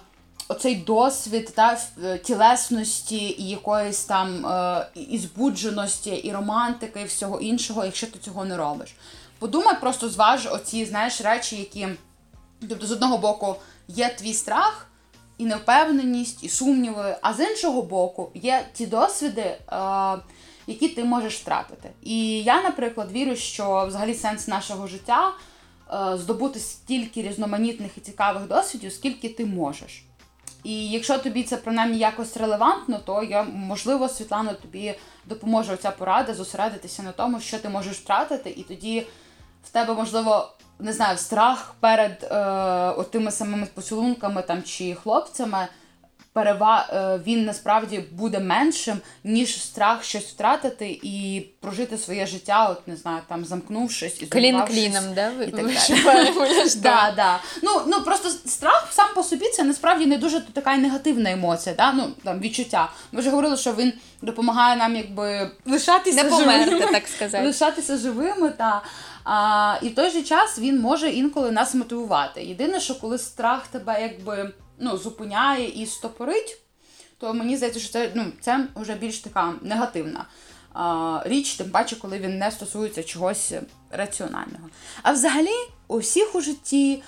Оцей 0.49 0.77
досвід 0.77 1.53
та 1.55 1.81
тілесності 2.25 3.17
і 3.17 3.49
якоїсь 3.49 4.05
там 4.05 4.47
е, 4.47 4.87
і 4.95 5.19
збудженості, 5.19 6.11
і 6.11 6.33
романтики, 6.33 7.01
і 7.01 7.05
всього 7.05 7.41
іншого, 7.41 7.85
якщо 7.85 8.07
ти 8.07 8.19
цього 8.19 8.45
не 8.45 8.57
робиш. 8.57 8.95
Подумай, 9.39 9.81
просто 9.81 10.09
зваж 10.09 10.47
оці 10.47 10.85
знаєш, 10.85 11.21
речі, 11.21 11.57
які. 11.57 11.89
Тобто, 12.69 12.87
з 12.87 12.93
одного 12.93 13.19
боку, 13.19 13.57
є 13.89 14.15
твій 14.19 14.35
страх, 14.35 14.87
і 15.39 15.45
невпевненість, 15.45 16.45
і 16.45 16.49
сумніви, 16.49 17.17
а 17.23 17.35
з 17.35 17.41
іншого 17.41 17.83
боку, 17.83 18.31
є 18.35 18.67
ті 18.73 18.87
досвіди, 18.87 19.41
е, 19.41 19.59
які 20.67 20.89
ти 20.89 21.05
можеш 21.05 21.37
втратити. 21.37 21.91
І 22.03 22.43
я, 22.43 22.63
наприклад, 22.63 23.13
вірю, 23.13 23.37
що 23.37 23.85
взагалі 23.89 24.15
сенс 24.15 24.49
нашого 24.49 24.87
життя 24.87 25.33
е, 25.93 26.19
здобути 26.19 26.59
стільки 26.59 27.23
різноманітних 27.23 27.99
і 27.99 28.01
цікавих 28.01 28.49
досвідів, 28.49 28.93
скільки 28.93 29.29
ти 29.29 29.47
можеш. 29.47 30.05
І 30.65 30.91
якщо 30.91 31.19
тобі 31.19 31.43
це 31.43 31.57
принаймні 31.57 31.99
якось 31.99 32.37
релевантно, 32.37 33.01
то 33.05 33.23
я 33.23 33.43
можливо, 33.43 34.09
Світлана, 34.09 34.55
тобі 34.55 34.95
допоможе 35.27 35.75
оця 35.75 35.91
порада 35.91 36.35
зосередитися 36.35 37.03
на 37.03 37.13
тому, 37.13 37.41
що 37.41 37.59
ти 37.59 37.69
можеш 37.69 37.97
втратити, 37.97 38.51
і 38.51 38.63
тоді 38.63 39.07
в 39.65 39.71
тебе 39.71 39.95
можливо 39.95 40.53
не 40.79 40.93
знаю, 40.93 41.19
страх 41.19 41.75
перед 41.81 42.23
е, 42.23 43.05
тими 43.11 43.31
самими 43.31 43.67
поцілунками 43.75 44.43
там 44.43 44.63
чи 44.63 44.95
хлопцями 44.95 45.69
перева... 46.33 46.87
Е, 46.93 47.21
він 47.27 47.45
насправді 47.45 48.05
буде 48.13 48.41
меншим, 48.41 48.99
ніж 49.25 49.63
страх 49.63 50.05
щось 50.05 50.25
втратити 50.25 51.01
і 51.03 51.47
прожити 51.61 51.99
своє 51.99 52.27
життя, 52.27 52.69
от 52.69 52.89
не 52.89 52.97
знаю, 52.97 53.19
там 53.29 53.45
замкнувшись 53.45 54.23
і 54.23 54.27
Клін 54.27 54.63
кліном, 54.67 55.05
да? 55.15 55.31
і 55.31 55.51
так 55.51 55.67
да, 56.77 57.13
да. 57.17 57.41
Ну, 57.63 57.71
ну 57.87 58.03
просто 58.03 58.31
страх 58.31 58.89
сам 58.91 59.07
по 59.15 59.23
собі 59.23 59.49
це 59.49 59.65
насправді 59.65 60.07
не 60.07 60.19
дуже 60.19 60.41
така 60.41 60.77
негативна 60.77 61.31
емоція, 61.31 61.75
да? 61.75 61.93
ну 61.93 62.09
там 62.25 62.41
відчуття. 62.41 62.93
Ми 63.13 63.21
вже 63.21 63.31
говорили, 63.31 63.57
що 63.57 63.75
він 63.75 63.93
допомагає 64.23 64.77
нам 64.77 64.97
якби 64.97 65.51
лишатися 65.67 66.23
не 66.23 66.31
померти, 66.31 66.71
живими, 66.71 66.93
так 66.93 67.09
сказати. 67.17 67.47
лишатися 67.47 67.97
живими 67.97 68.51
та. 68.51 68.83
А, 69.25 69.77
І 69.83 69.89
в 69.89 69.95
той 69.95 70.11
же 70.11 70.23
час 70.23 70.59
він 70.59 70.81
може 70.81 71.11
інколи 71.11 71.51
нас 71.51 71.75
мотивувати. 71.75 72.43
Єдине, 72.43 72.81
що 72.81 73.01
коли 73.01 73.19
страх 73.19 73.67
тебе 73.67 74.03
якби 74.03 74.53
ну, 74.79 74.97
зупиняє 74.97 75.69
і 75.69 75.87
стопорить, 75.87 76.59
то 77.19 77.35
мені 77.35 77.57
здається, 77.57 77.81
що 77.81 77.93
це 77.93 78.11
ну, 78.15 78.25
це 78.41 78.67
вже 78.77 78.95
більш 78.95 79.19
така 79.19 79.55
негативна 79.63 80.25
а, 80.75 81.23
річ, 81.25 81.55
тим 81.55 81.71
паче, 81.71 81.97
коли 81.97 82.19
він 82.19 82.39
не 82.39 82.51
стосується 82.51 83.03
чогось 83.03 83.53
раціонального. 83.91 84.69
А 85.03 85.13
взагалі, 85.13 85.69
у 85.89 85.99
всіх 85.99 86.35
у 86.35 86.41
житті. 86.41 87.03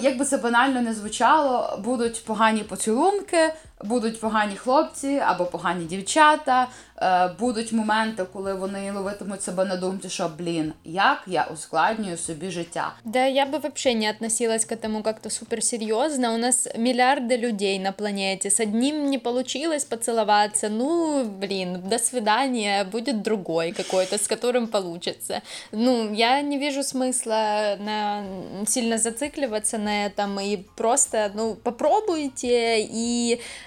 Як 0.00 0.18
би 0.18 0.24
це 0.24 0.36
банально 0.36 0.82
не 0.82 0.94
звучало, 0.94 1.80
будуть 1.84 2.24
погані 2.24 2.62
поцілунки, 2.62 3.54
будуть 3.83 4.21
погані 4.21 4.55
хлопці 4.55 5.21
або 5.27 5.45
погані 5.45 5.85
дівчата, 5.85 6.67
е, 7.01 7.29
будуть 7.39 7.73
моменти, 7.73 8.25
коли 8.33 8.53
вони 8.53 8.91
ловитимуть 8.91 9.43
себе 9.43 9.65
на 9.65 9.75
думці, 9.75 10.09
що 10.09 10.31
блін, 10.37 10.73
як 10.83 11.23
я 11.27 11.47
ускладнюю 11.53 12.17
собі 12.17 12.49
життя. 12.49 12.93
Да, 13.05 13.25
я 13.25 13.45
бы 13.45 13.59
вообще 13.59 13.93
не 13.93 14.09
относилась 14.09 14.65
к 14.65 14.75
этому 14.75 15.03
как-то 15.03 15.29
суперсерьезно. 15.29 16.33
У 16.33 16.37
нас 16.37 16.67
миллиарды 16.77 17.37
людей 17.37 17.79
на 17.79 17.91
планете. 17.91 18.49
С 18.49 18.59
одним 18.63 19.09
не 19.09 19.19
получилось 19.19 19.85
поцеловаться. 19.85 20.69
Ну, 20.69 21.23
блин, 21.23 21.81
до 21.89 21.99
свидания, 21.99 22.83
будет 22.83 23.21
другой 23.21 23.71
какой-то, 23.71 24.15
с 24.15 24.27
которым 24.27 24.67
получится. 24.67 25.41
Ну, 25.71 26.13
я 26.13 26.41
не 26.41 26.57
вижу 26.57 26.83
смысла 26.83 27.77
на 27.79 28.23
сильно 28.67 28.97
зацикливаться 28.97 29.77
на 29.77 30.05
этом 30.05 30.39
и 30.39 30.57
просто, 30.75 31.31
ну, 31.35 31.55
попробуйте 31.55 32.81
и 32.81 33.39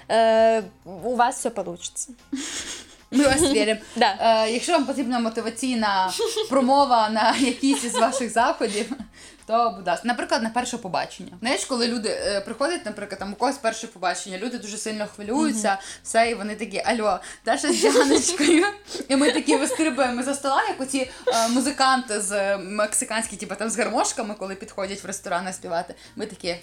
у 0.84 1.16
вас 1.16 1.36
все 1.36 1.50
получится. 1.50 2.12
Ми 3.12 3.24
вас 3.24 3.40
віримо. 3.40 3.80
Да. 3.96 4.16
Е, 4.20 4.50
якщо 4.50 4.72
вам 4.72 4.86
потрібна 4.86 5.18
мотиваційна 5.18 6.12
промова 6.50 7.08
на 7.10 7.36
якійсь 7.36 7.84
із 7.84 7.94
ваших 7.94 8.32
заходів, 8.32 8.92
то 9.46 9.74
будь 9.76 9.86
ласка. 9.86 10.08
Наприклад, 10.08 10.42
на 10.42 10.50
перше 10.50 10.78
побачення. 10.78 11.32
Знаєш, 11.40 11.64
коли 11.64 11.88
люди 11.88 12.08
е, 12.08 12.40
приходять, 12.40 12.86
наприклад, 12.86 13.18
там 13.18 13.32
у 13.32 13.36
когось 13.36 13.56
перше 13.56 13.86
побачення, 13.86 14.38
люди 14.38 14.58
дуже 14.58 14.76
сильно 14.76 15.06
хвилюються, 15.06 15.68
mm-hmm. 15.68 16.00
все, 16.02 16.30
і 16.30 16.34
вони 16.34 16.54
такі, 16.54 16.82
альо, 16.84 17.20
Даша 17.44 17.72
з 17.72 17.80
Діаночкою. 17.80 18.66
І 19.08 19.16
ми 19.16 19.32
такі 19.32 19.56
вистрибуємо 19.56 20.22
за 20.22 20.34
стола, 20.34 20.62
як 20.68 20.80
оці 20.80 21.10
е, 21.26 21.48
музиканти 21.48 22.20
з 22.20 22.56
мексиканські, 22.56 23.36
типу 23.36 23.54
там 23.54 23.70
з 23.70 23.78
гармошками, 23.78 24.34
коли 24.34 24.54
підходять 24.54 25.04
в 25.04 25.06
ресторани 25.06 25.52
співати. 25.52 25.94
Ми 26.16 26.26
такі. 26.26 26.56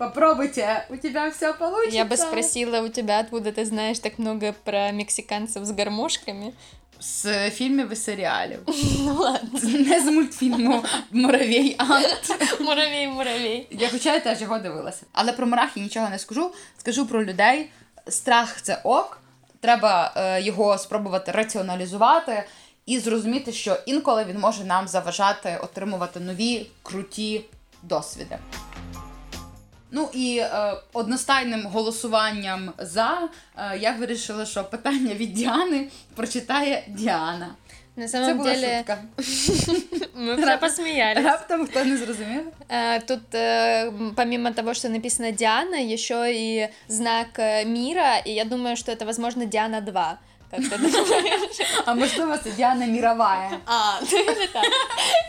Попробуйте, 0.00 0.86
у 0.88 0.96
тебя 0.96 1.30
все 1.30 1.52
получится. 1.52 1.94
Я 1.94 2.06
бы 2.06 2.16
спросила 2.16 2.80
у 2.80 2.88
тебя, 2.88 3.18
откуда 3.18 3.52
ты 3.52 3.66
знаешь 3.66 3.98
так 3.98 4.18
много 4.18 4.54
про 4.64 4.92
мексиканцев 4.92 5.66
с 5.66 5.70
гармошками. 5.72 6.52
З 7.00 7.50
фільмів 7.50 7.92
і 7.92 7.96
серіалів. 7.96 8.58
Ну 9.00 9.14
ладно. 9.14 9.60
Не 9.62 10.00
з 10.00 10.04
мультфільму 10.04 10.84
Муравей 11.10 11.76
Ант. 11.78 12.36
Муравей, 12.60 13.08
муравей. 13.08 13.66
Я 13.70 13.88
хоча 13.88 14.14
я 14.14 14.20
теж 14.20 14.40
його 14.40 14.58
дивилася. 14.58 15.02
Але 15.12 15.32
про 15.32 15.46
мурах 15.46 15.76
я 15.76 15.82
нічого 15.82 16.08
не 16.08 16.18
скажу. 16.18 16.52
Скажу 16.78 17.06
про 17.06 17.24
людей. 17.24 17.70
Страх 18.08 18.62
це 18.62 18.80
ок. 18.84 19.20
Треба 19.60 20.12
е, 20.16 20.42
його 20.42 20.78
спробувати 20.78 21.32
раціоналізувати 21.32 22.44
і 22.86 22.98
зрозуміти, 22.98 23.52
що 23.52 23.76
інколи 23.86 24.24
він 24.24 24.38
може 24.38 24.64
нам 24.64 24.88
заважати 24.88 25.58
отримувати 25.62 26.20
нові 26.20 26.66
круті 26.82 27.44
досвіди. 27.82 28.38
Ну 29.91 30.09
і 30.13 30.37
е, 30.37 30.73
одностайним 30.93 31.65
голосуванням 31.65 32.73
за 32.77 33.29
е, 33.57 33.77
я 33.77 33.91
вирішила, 33.91 34.45
що 34.45 34.63
питання 34.63 35.13
від 35.13 35.33
Діани 35.33 35.87
прочитає 36.15 36.83
Діана. 36.87 37.55
На 37.95 38.07
самом 38.07 38.27
Це 38.27 38.33
була 38.33 38.53
деле... 38.53 38.77
шутка. 38.77 38.97
Мы 40.15 40.43
уже 40.43 40.57
посмеялись. 40.57 41.23
Раптом 41.23 41.67
кто 41.67 41.83
не 41.83 41.97
зрозумел. 41.97 42.43
Э, 42.69 43.01
тут 43.07 43.21
помимо 44.15 44.51
того, 44.51 44.73
что 44.73 44.89
написано 44.89 45.31
Диана, 45.31 45.93
еще 45.93 46.33
и 46.33 46.69
знак 46.87 47.39
э, 47.39 47.65
мира, 47.65 48.17
и 48.27 48.31
я 48.31 48.45
думаю, 48.45 48.75
что 48.75 48.91
это, 48.91 49.05
возможно, 49.05 49.45
Диана 49.45 49.81
2. 49.81 50.17
Как 50.51 50.59
ты 50.59 50.77
думаешь? 50.77 51.83
А 51.85 51.93
можливо, 51.93 52.37
це 52.37 52.51
Диана 52.51 52.85
Мировая. 52.85 53.59
А, 53.65 54.01
ну 54.11 54.17
или 54.19 54.47
так. 54.47 54.65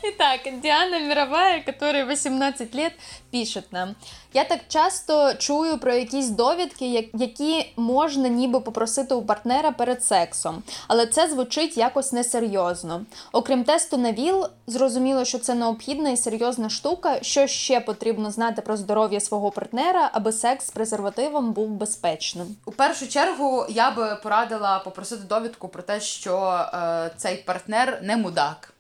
Итак, 0.03 0.41
Диана 0.61 1.01
Мировая, 1.01 1.63
которой 1.63 2.05
18 2.05 2.75
лет, 2.75 2.93
пишет 3.31 3.73
нам. 3.73 3.95
Я 4.34 4.44
так 4.44 4.60
часто 4.68 5.34
чую 5.34 5.78
про 5.78 5.94
якісь 5.94 6.30
довідки, 6.30 7.10
які 7.14 7.74
можна 7.76 8.28
ніби 8.30 8.60
попросити 8.60 9.16
у 9.16 9.22
партнера 9.22 9.72
перед 9.72 10.04
сексом, 10.04 10.64
але 10.88 11.08
це 11.08 11.30
звучить 11.30 11.78
якось 11.78 12.14
несерйозно. 12.14 13.06
Окрім 13.32 13.64
тесту 13.64 13.98
на 13.98 14.12
ВІЛ, 14.12 14.48
зрозуміло, 14.68 15.26
що 15.26 15.40
це 15.40 15.56
необхідна 15.56 16.10
і 16.10 16.18
серйозна 16.18 16.70
штука. 16.70 17.18
Що 17.22 17.48
ще 17.48 17.80
потрібно 17.80 18.32
знати 18.32 18.62
про 18.62 18.78
здоров'я 18.78 19.20
свого 19.20 19.52
партнера, 19.52 20.10
аби 20.14 20.32
секс 20.32 20.68
з 20.68 20.70
презервативом 20.70 21.52
був 21.52 21.70
безпечним. 21.70 22.56
У 22.66 22.72
першу 22.72 23.08
чергу 23.08 23.66
я 23.70 23.92
би 23.92 24.18
порадила 24.24 24.80
попросити 24.80 25.24
довідку 25.30 25.68
про 25.68 25.84
те, 25.84 26.00
що 26.00 26.66
е, 26.74 27.12
цей 27.18 27.36
партнер 27.36 28.00
не 28.04 28.18
мудак. 28.18 28.74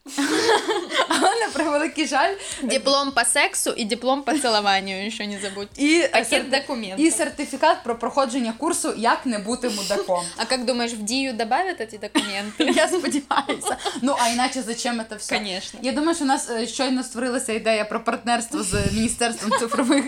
Але 1.09 1.39
на 1.39 1.49
превеликий 1.53 2.07
жаль. 2.07 2.33
Диплом 2.63 3.11
по 3.11 3.25
сексу 3.25 3.73
і 3.77 3.85
диплом 3.85 4.21
по 4.23 4.33
цілуванню, 4.33 5.11
що 5.11 5.25
не 5.25 5.39
забудь. 5.39 5.67
І 5.77 6.03
Пакет 6.11 6.49
документів. 6.49 7.05
І 7.05 7.11
сертифікат 7.11 7.83
про 7.83 7.99
проходження 7.99 8.53
курсу 8.57 8.93
Як 8.97 9.25
не 9.25 9.39
бути 9.39 9.69
мудаком. 9.69 10.23
А 10.37 10.43
як 10.51 10.65
думаєш, 10.65 10.93
в 10.93 10.97
дію 10.97 11.33
добавят 11.33 11.91
ці 11.91 11.97
документи? 11.97 12.63
Я 12.75 12.87
сподіваюся. 12.87 13.77
Ну, 14.01 14.15
а 14.19 14.27
іначе 14.27 14.61
зачем 14.61 15.01
це 15.09 15.15
все? 15.15 15.37
Конечно. 15.37 15.79
Я 15.83 15.91
думаю, 15.91 16.15
що 16.15 16.23
у 16.23 16.27
нас 16.27 16.49
е, 16.49 16.67
щойно 16.67 17.03
створилася 17.03 17.53
ідея 17.53 17.85
про 17.85 18.03
партнерство 18.03 18.63
з 18.63 18.73
Міністерством 18.93 19.51
цифрових 19.59 20.05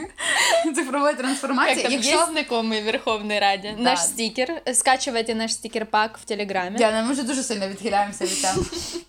цифрової 0.76 1.16
трансформації. 1.16 1.82
Як 1.84 1.92
Якщо... 1.92 2.12
є 2.12 2.26
знайомий 2.32 2.82
в 2.82 3.40
Раді. 3.40 3.74
Да. 3.78 3.84
Наш 3.84 4.00
стікер. 4.00 4.62
Скачивайте 4.74 5.36
наш 5.36 5.52
стікер-пак 5.52 6.10
в 6.22 6.26
Телеграмі. 6.26 6.78
Діана, 6.78 7.04
ми 7.04 7.14
вже 7.14 7.24
дуже 7.24 7.44
сильно 7.44 7.68
відхиляємося 7.68 8.26
від 8.26 8.42
теми. 8.42 8.66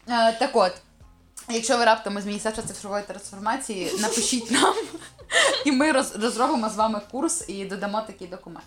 Так 0.38 0.50
от. 0.53 0.74
Якщо 1.49 1.79
ви 1.79 1.85
раптом 1.85 2.19
із 2.19 2.27
Міністерства 2.27 2.65
цифрової 2.65 3.03
трансформації, 3.05 3.93
напишіть 4.01 4.51
нам, 4.51 4.75
І 5.65 5.73
ми 5.73 5.93
роз, 5.93 6.17
розробимо 6.17 6.69
з 6.71 6.77
вами 6.77 7.01
курс 7.11 7.45
і 7.49 7.65
додамо 7.65 8.01
такий 8.01 8.29
документ. 8.29 8.67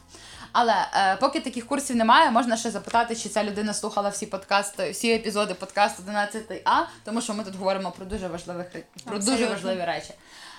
Але 0.52 0.74
е, 0.94 1.16
поки 1.20 1.40
таких 1.40 1.68
курсів 1.68 1.96
немає, 1.96 2.32
можна 2.32 2.58
ще 2.58 2.72
запитати, 2.72 3.16
чи 3.16 3.30
ця 3.30 3.44
людина 3.44 3.74
слухала 3.74 4.10
всі 4.10 4.26
подкасти, 4.26 4.92
всі 4.92 5.12
епізоди 5.14 5.54
подкасту 5.54 6.04
11А, 6.10 6.82
тому 7.04 7.22
що 7.22 7.34
ми 7.34 7.44
тут 7.44 7.56
говоримо 7.56 7.92
про 7.92 8.06
дуже 8.06 8.28
важливих 8.28 8.68
про 9.06 9.20
дуже 9.20 9.46
важливі 9.46 9.86
речі. 9.86 10.14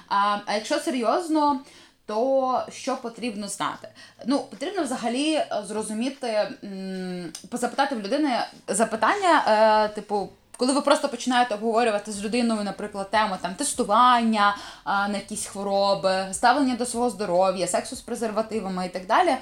А, 0.08 0.38
а 0.46 0.54
якщо 0.54 0.78
серйозно, 0.80 1.60
то 2.06 2.62
що 2.72 2.96
потрібно 2.96 3.48
знати? 3.48 3.88
Ну, 4.26 4.38
потрібно 4.38 4.82
взагалі 4.82 5.32
е, 5.34 5.62
зрозуміти, 5.68 6.50
м, 6.64 7.32
запитати 7.52 7.94
в 7.94 8.00
людини 8.00 8.40
запитання, 8.68 9.44
е, 9.48 9.94
типу. 9.94 10.28
Коли 10.58 10.72
ви 10.72 10.80
просто 10.80 11.08
починаєте 11.08 11.54
обговорювати 11.54 12.12
з 12.12 12.24
людиною, 12.24 12.64
наприклад, 12.64 13.10
тему 13.10 13.36
там 13.42 13.54
тестування 13.54 14.56
а, 14.84 15.08
на 15.08 15.16
якісь 15.16 15.46
хвороби, 15.46 16.28
ставлення 16.32 16.76
до 16.76 16.86
свого 16.86 17.10
здоров'я, 17.10 17.66
сексу 17.66 17.96
з 17.96 18.00
презервативами 18.00 18.86
і 18.86 18.88
так 18.88 19.06
далі, 19.06 19.36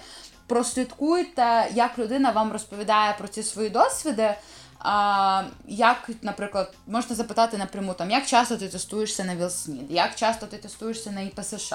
прослідкуйте, 0.47 1.69
як 1.75 1.99
людина 1.99 2.31
вам 2.31 2.53
розповідає 2.53 3.15
про 3.19 3.29
ці 3.29 3.43
свої 3.43 3.71
досвіди. 3.71 4.35
А, 4.79 5.43
Як, 5.69 6.11
наприклад, 6.23 6.75
можна 6.87 7.17
запитати 7.17 7.57
напряму, 7.57 7.95
там, 7.95 8.11
як 8.11 8.27
часто 8.27 8.57
ти 8.57 8.69
тестуєшся 8.69 9.25
на 9.25 9.37
Вілсмід, 9.37 9.91
як 9.91 10.15
часто 10.15 10.47
ти 10.47 10.57
тестуєшся 10.57 11.11
на 11.11 11.21
ІПСШ, 11.21 11.73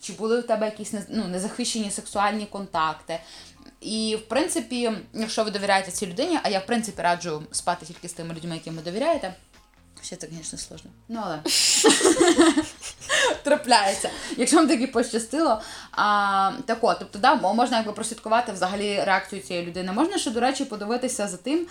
чи 0.00 0.12
були 0.12 0.38
у 0.38 0.42
тебе 0.42 0.66
якісь 0.66 0.94
ну, 1.08 1.24
незахищені 1.24 1.90
сексуальні 1.90 2.46
контакти. 2.46 3.20
І, 3.80 4.16
в 4.16 4.28
принципі, 4.28 4.92
якщо 5.14 5.44
ви 5.44 5.50
довіряєте 5.50 5.90
цій 5.90 6.06
людині, 6.06 6.38
а 6.42 6.48
я 6.48 6.58
в 6.58 6.66
принципі 6.66 7.02
раджу 7.02 7.42
спати 7.50 7.86
тільки 7.86 8.08
з 8.08 8.12
тими 8.12 8.34
людьми, 8.34 8.54
яким 8.54 8.74
ви 8.74 8.82
довіряєте. 8.82 9.34
Ще 10.02 10.16
це, 10.16 10.28
звісно, 10.32 10.58
сложно. 10.58 10.90
Ну, 11.08 11.20
але 11.24 11.40
трапляється. 13.42 14.10
Якщо 14.36 14.56
вам 14.56 14.68
таки 14.68 14.86
пощастило. 14.86 15.60
А, 15.92 16.50
Так 16.66 16.78
от, 16.80 16.96
тобто, 16.98 17.18
да, 17.18 17.34
можна 17.34 17.76
якби 17.76 17.92
прослідкувати 17.92 18.52
взагалі 18.52 19.02
реакцію 19.06 19.42
цієї 19.42 19.66
людини. 19.66 19.92
Можна 19.92 20.18
ще, 20.18 20.30
до 20.30 20.40
речі, 20.40 20.64
подивитися 20.64 21.28
за 21.28 21.36
тим, 21.36 21.66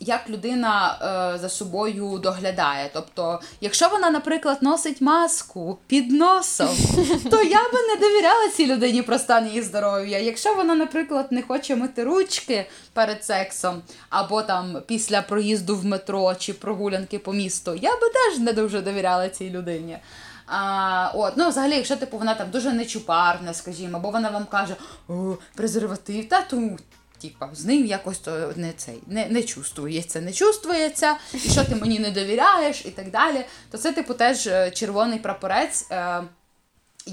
як 0.00 0.30
людина 0.30 0.98
е, 1.34 1.38
за 1.38 1.48
собою 1.48 2.18
доглядає. 2.18 2.90
Тобто, 2.92 3.40
якщо 3.60 3.88
вона, 3.88 4.10
наприклад, 4.10 4.58
носить 4.62 5.00
маску 5.00 5.78
під 5.86 6.10
носом, 6.12 6.68
то 7.30 7.42
я 7.42 7.62
би 7.72 7.78
не 7.88 7.96
довіряла 8.00 8.48
цій 8.56 8.66
людині 8.66 9.02
про 9.02 9.18
стан 9.18 9.46
її 9.46 9.62
здоров'я. 9.62 10.18
Якщо 10.18 10.54
вона, 10.54 10.74
наприклад, 10.74 11.26
не 11.30 11.42
хоче 11.42 11.76
мити 11.76 12.04
ручки 12.04 12.66
перед 12.92 13.24
сексом, 13.24 13.82
або 14.10 14.42
там 14.42 14.82
після 14.86 15.22
проїзду 15.22 15.76
в 15.76 15.84
метро 15.84 16.34
чи 16.34 16.52
прогулянки 16.52 17.18
по 17.26 17.32
місту, 17.32 17.74
я 17.74 17.90
би 17.90 18.08
теж 18.08 18.38
не 18.38 18.52
дуже 18.52 18.80
довіряла 18.80 19.28
цій 19.28 19.50
людині. 19.50 19.98
А, 20.46 21.10
от, 21.14 21.32
ну, 21.36 21.48
Взагалі, 21.48 21.74
якщо 21.74 21.96
типу, 21.96 22.18
вона 22.18 22.34
там 22.34 22.50
дуже 22.50 22.72
нечупарна, 22.72 23.54
скажімо, 23.54 23.96
або 23.96 24.10
вона 24.10 24.30
вам 24.30 24.44
каже, 24.44 24.76
о, 25.08 25.36
презерватив, 25.54 26.28
та 26.28 26.42
тому. 26.42 26.78
Типа, 27.22 27.50
з 27.52 27.64
ним 27.64 27.86
якось 27.86 28.18
то 28.18 28.52
не 28.56 28.72
цей 28.72 28.98
не 29.06 29.26
не 29.26 29.42
чувствується, 29.42 30.20
не 30.20 30.32
чувствується, 30.32 31.16
і 31.34 31.38
що 31.38 31.64
ти 31.64 31.74
мені 31.74 31.98
не 31.98 32.10
довіряєш, 32.10 32.86
і 32.86 32.90
так 32.90 33.10
далі. 33.10 33.44
То 33.70 33.78
це, 33.78 33.92
типу, 33.92 34.14
теж 34.14 34.46
е, 34.46 34.70
червоний 34.70 35.18
прапорець, 35.18 35.86
е, 35.90 36.22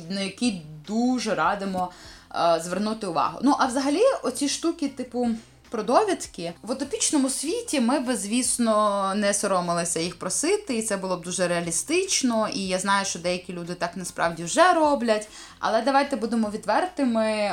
на 0.10 0.22
який 0.22 0.62
дуже 0.88 1.36
радимо 1.36 1.92
е, 2.36 2.62
звернути 2.64 3.08
увагу. 3.08 3.40
Ну, 3.42 3.56
а 3.60 3.66
взагалі, 3.66 4.04
оці 4.24 4.50
штуки, 4.50 4.90
типу 4.90 5.30
про 5.74 5.84
довідки. 5.84 6.54
В 6.62 6.72
утопічному 6.72 7.30
світі 7.30 7.82
ми 7.82 8.00
би, 8.00 8.16
звісно, 8.16 9.14
не 9.16 9.34
соромилися 9.34 10.00
їх 10.00 10.20
просити, 10.20 10.78
і 10.78 10.82
це 10.82 10.98
було 10.98 11.18
б 11.18 11.24
дуже 11.24 11.48
реалістично. 11.48 12.50
І 12.54 12.68
я 12.68 12.80
знаю, 12.80 13.06
що 13.06 13.20
деякі 13.20 13.54
люди 13.54 13.76
так 13.76 13.98
насправді 13.98 14.44
вже 14.44 14.74
роблять. 14.74 15.28
Але 15.60 15.82
давайте 15.82 16.16
будемо 16.16 16.50
відвертими. 16.50 17.52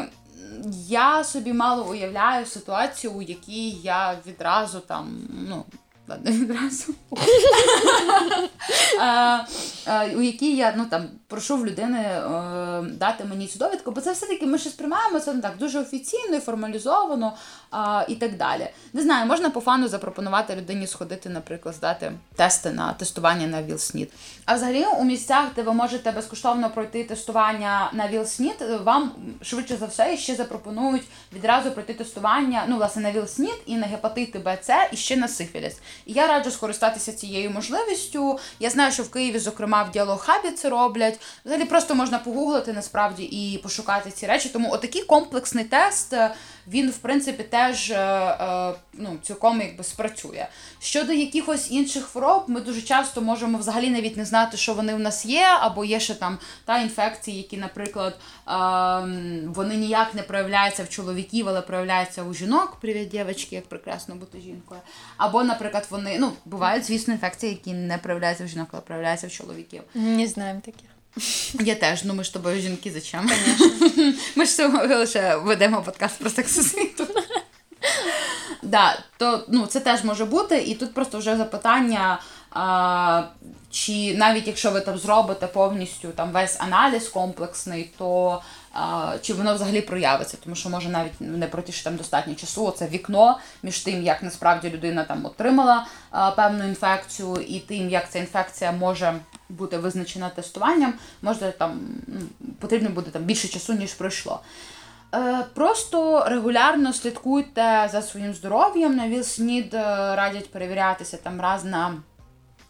Я 0.88 1.24
собі 1.24 1.52
мало 1.52 1.90
уявляю 1.90 2.46
ситуацію, 2.46 3.12
у 3.12 3.22
якій 3.22 3.70
я 3.70 4.18
відразу 4.26 4.80
там, 4.80 5.28
ну, 5.48 5.64
ладно, 6.08 6.30
відразу. 6.30 6.94
У 10.16 10.22
якій 10.22 10.56
я 10.56 10.74
ну 10.76 10.86
там 10.90 11.08
прошу 11.26 11.56
в 11.56 11.66
людини 11.66 11.98
е, 11.98 12.82
дати 12.82 13.24
мені 13.24 13.46
цю 13.46 13.58
довідку, 13.58 13.90
бо 13.90 14.00
це 14.00 14.12
все-таки 14.12 14.46
ми 14.46 14.58
ще 14.58 14.70
сприймаємо 14.70 15.20
це 15.20 15.34
не 15.34 15.40
так 15.40 15.58
дуже 15.58 15.80
офіційно 15.80 16.36
і 16.36 16.40
формалізовано 16.40 17.36
і 18.08 18.14
так 18.14 18.36
далі. 18.36 18.68
Не 18.92 19.02
знаю, 19.02 19.26
можна 19.26 19.50
по 19.50 19.60
фану 19.60 19.88
запропонувати 19.88 20.56
людині 20.56 20.86
сходити, 20.86 21.28
наприклад, 21.28 21.74
здати 21.74 22.12
тести 22.36 22.70
на 22.70 22.92
тестування 22.92 23.46
на 23.46 23.62
ВІЛ-СНІД. 23.62 24.12
А 24.44 24.54
взагалі 24.54 24.84
у 24.98 25.04
місцях, 25.04 25.44
де 25.56 25.62
ви 25.62 25.72
можете 25.72 26.12
безкоштовно 26.12 26.70
пройти 26.70 27.04
тестування 27.04 27.90
на 27.92 28.08
ВІЛ-СНІД, 28.08 28.64
вам 28.84 29.12
швидше 29.42 29.76
за 29.76 29.86
все 29.86 30.16
ще 30.16 30.34
запропонують 30.34 31.02
відразу 31.32 31.70
пройти 31.70 31.94
тестування 31.94 32.64
ну, 32.68 32.76
власне, 32.76 33.02
на 33.02 33.12
ВІЛ-СНІД 33.12 33.62
і 33.66 33.76
на 33.76 33.86
гепатити 33.86 34.38
Б, 34.38 34.58
С, 34.62 34.88
і 34.92 34.96
ще 34.96 35.16
на 35.16 35.28
сифіліс. 35.28 35.76
І 36.06 36.12
я 36.12 36.26
раджу 36.26 36.50
скористатися 36.50 37.12
цією 37.12 37.50
можливістю. 37.50 38.38
Я 38.60 38.70
знаю, 38.70 38.92
що 38.92 39.02
в 39.02 39.10
Києві, 39.10 39.38
зокрема, 39.38 39.82
в 39.82 39.90
діалог-хабі 39.90 40.50
це 40.50 40.68
роблять. 40.68 41.20
Взагалі 41.44 41.64
просто 41.64 41.94
можна 41.94 42.18
погуглити 42.18 42.72
насправді 42.72 43.22
і 43.22 43.58
пошукати 43.58 44.10
ці 44.10 44.26
речі. 44.26 44.48
Тому 44.48 44.72
отакий 44.72 45.02
комплексний 45.02 45.64
тест 45.64 46.14
він, 46.70 46.90
в 46.90 46.98
принципі, 46.98 47.42
теж 47.42 47.90
е, 47.90 47.96
е, 47.96 48.74
ну, 48.92 49.18
цілком 49.22 49.60
якби 49.60 49.84
спрацює. 49.84 50.46
Щодо 50.80 51.12
якихось 51.12 51.70
інших 51.70 52.04
хвороб, 52.04 52.44
ми 52.48 52.60
дуже 52.60 52.82
часто 52.82 53.20
можемо 53.20 53.58
взагалі 53.58 53.90
навіть 53.90 54.16
не 54.16 54.24
знати, 54.24 54.56
що 54.56 54.74
вони 54.74 54.94
в 54.94 54.98
нас 54.98 55.26
є, 55.26 55.46
або 55.60 55.84
є 55.84 56.00
ще 56.00 56.14
там 56.14 56.38
та 56.64 56.78
інфекції, 56.78 57.36
які, 57.36 57.56
наприклад, 57.56 58.18
ем, 58.46 59.52
вони 59.54 59.76
ніяк 59.76 60.14
не 60.14 60.22
проявляються 60.22 60.84
в 60.84 60.88
чоловіків, 60.88 61.48
але 61.48 61.60
проявляються 61.60 62.22
у 62.22 62.34
жінок. 62.34 62.76
Привіт, 62.80 63.08
дівчатки, 63.08 63.54
як 63.54 63.66
прекрасно 63.66 64.14
бути 64.14 64.40
жінкою. 64.40 64.80
Або, 65.16 65.44
наприклад, 65.44 65.86
вони 65.90 66.16
ну, 66.18 66.32
бувають, 66.44 66.84
звісно, 66.84 67.14
інфекції, 67.14 67.52
які 67.52 67.72
не 67.72 67.98
проявляються 67.98 68.44
в 68.44 68.48
жінок, 68.48 68.68
але 68.72 68.82
проявляються 68.82 69.26
в 69.26 69.30
чоловіків. 69.30 69.82
Не 69.94 70.26
знаємо 70.26 70.60
таких. 70.64 70.89
Я 71.60 71.74
теж, 71.74 72.04
ну 72.04 72.14
ми 72.14 72.24
ж 72.24 72.32
тобою 72.32 72.60
жінки 72.60 72.90
зачем? 72.90 73.30
Ми 74.36 74.46
ж 74.46 74.68
лише 74.68 75.36
ведемо 75.36 75.82
подкаст 75.82 76.18
про 76.18 76.30
сексосвіту. 76.30 77.06
Да, 78.62 78.98
то 79.16 79.44
ну, 79.48 79.66
це 79.66 79.80
теж 79.80 80.04
може 80.04 80.24
бути, 80.24 80.58
і 80.58 80.74
тут 80.74 80.94
просто 80.94 81.18
вже 81.18 81.36
запитання, 81.36 82.20
а, 82.50 83.22
чи 83.70 84.14
навіть 84.14 84.46
якщо 84.46 84.70
ви 84.70 84.80
там 84.80 84.98
зробите 84.98 85.46
повністю 85.46 86.08
там 86.08 86.30
весь 86.30 86.60
аналіз 86.60 87.08
комплексний, 87.08 87.90
то 87.98 88.42
а, 88.72 89.12
чи 89.22 89.34
воно 89.34 89.54
взагалі 89.54 89.80
проявиться, 89.80 90.36
тому 90.44 90.56
що 90.56 90.68
може 90.68 90.88
навіть 90.88 91.20
не 91.20 91.46
протягти 91.46 91.82
там 91.84 91.96
достатньо 91.96 92.34
часу. 92.34 92.74
Це 92.78 92.86
вікно 92.86 93.38
між 93.62 93.78
тим, 93.78 94.02
як 94.02 94.22
насправді 94.22 94.70
людина 94.70 95.04
там 95.04 95.26
отримала 95.26 95.86
а, 96.10 96.30
певну 96.30 96.64
інфекцію, 96.68 97.36
і 97.48 97.60
тим, 97.60 97.90
як 97.90 98.10
ця 98.10 98.18
інфекція 98.18 98.72
може 98.72 99.14
бути 99.50 99.78
визначена 99.78 100.28
тестуванням, 100.28 100.94
може 101.22 101.52
там 101.58 101.80
ну, 102.06 102.20
потрібно 102.60 102.90
буде 102.90 103.10
там 103.10 103.22
більше 103.22 103.48
часу, 103.48 103.72
ніж 103.72 103.94
пройшло. 103.94 104.40
Е, 105.14 105.44
просто 105.54 106.24
регулярно 106.28 106.92
слідкуйте 106.92 107.88
за 107.92 108.02
своїм 108.02 108.34
здоров'ям. 108.34 108.96
На 108.96 109.08
ВІЛ-СНІД 109.08 109.74
е, 109.74 109.82
радять 110.16 110.52
перевірятися 110.52 111.16
там 111.16 111.40
раз 111.40 111.64
на 111.64 112.02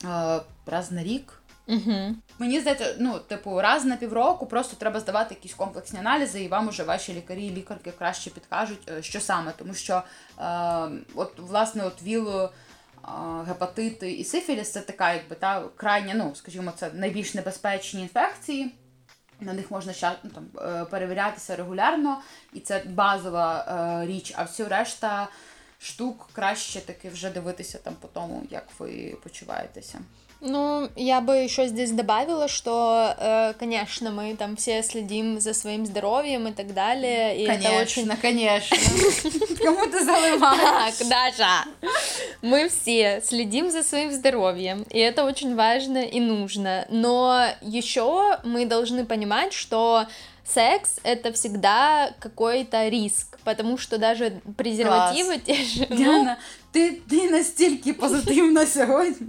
е, 0.05 0.41
раз 0.67 0.93
на 0.93 1.03
рік. 1.03 1.43
Угу. 1.67 2.15
Мені 2.39 2.61
здається, 2.61 2.95
ну, 2.99 3.19
типу, 3.19 3.61
раз 3.61 3.85
на 3.85 3.97
півроку 3.97 4.47
просто 4.47 4.77
треба 4.77 5.01
здавати 5.01 5.35
якісь 5.35 5.55
комплексні 5.55 5.99
аналізи, 5.99 6.43
і 6.43 6.49
вам 6.49 6.69
уже 6.69 6.83
ваші 6.83 7.15
лікарі 7.15 7.47
і 7.47 7.55
лікарки 7.55 7.93
краще 7.99 8.31
підкажуть, 8.31 8.91
що 9.01 9.21
саме. 9.21 9.53
Тому 9.57 9.75
що, 9.75 10.03
е, 10.39 10.43
от, 11.15 11.39
власне, 11.39 11.85
от 11.85 12.03
ВІЛ 12.03 12.49
гепатити 13.49 14.13
і 14.13 14.25
сифіліс 14.25 14.73
це 14.73 14.81
така, 14.81 15.13
якби 15.13 15.37
та 15.37 15.63
крайня, 15.77 16.15
ну 16.15 16.35
скажімо, 16.35 16.73
це 16.77 16.91
найбільш 16.95 17.35
небезпечні 17.35 18.03
інфекції. 18.03 18.75
На 19.41 19.53
них 19.53 19.71
можна 19.71 20.17
ну, 20.23 20.31
там, 20.31 20.47
е, 20.69 20.85
перевірятися 20.85 21.57
регулярно, 21.57 22.23
і 22.53 22.61
це 22.61 22.83
базова 22.87 23.65
е, 24.03 24.07
річ. 24.07 24.33
А 24.37 24.43
всю 24.43 24.69
решта 24.69 25.29
штук 25.79 26.29
краще 26.33 26.81
таки 26.81 27.09
вже 27.09 27.31
дивитися 27.31 27.79
там 27.79 27.95
по 27.95 28.09
тому, 28.09 28.43
як 28.51 28.67
ви 28.79 29.17
почуваєтеся. 29.23 29.99
Ну, 30.41 30.89
я 30.97 31.21
бы 31.21 31.37
еще 31.37 31.67
здесь 31.67 31.91
добавила, 31.91 32.49
что, 32.49 33.15
э, 33.19 33.53
конечно, 33.59 34.11
мы 34.11 34.35
там 34.37 34.57
все 34.57 34.83
следим 34.83 35.39
за 35.39 35.53
своим 35.53 35.85
здоровьем 35.85 36.49
и 36.49 36.53
так 36.53 36.73
далее. 36.73 37.43
И 37.43 37.47
конечно, 37.47 37.69
это 37.69 37.83
очень... 37.83 38.17
конечно. 38.17 38.77
Кому 39.63 39.85
ты 39.87 40.03
заливаешь? 40.03 40.95
Так, 40.97 41.09
Даша, 41.09 41.65
мы 42.41 42.71
все 42.71 43.21
следим 43.23 43.71
за 43.71 43.83
своим 43.83 44.13
здоровьем, 44.13 44.85
и 44.89 44.99
это 44.99 45.25
очень 45.25 45.55
важно 45.55 45.99
и 45.99 46.21
нужно. 46.21 46.87
Но 46.89 47.45
еще 47.61 48.39
мы 48.43 48.65
должны 48.65 49.05
понимать, 49.05 49.53
что 49.53 50.07
секс 50.45 51.01
это 51.03 51.33
всегда 51.33 52.13
какой-то 52.19 52.89
риск, 52.89 53.39
потому 53.45 53.79
что 53.79 53.99
даже 53.99 54.41
презервативы 54.57 55.39
Класс. 55.39 55.43
те 55.47 55.65
же. 55.65 55.87
Диана, 55.87 56.39
Ти 56.73 56.93
ти 57.11 57.31
настільки 57.31 57.93
позитивна 57.93 58.67
сьогодні. 58.67 59.27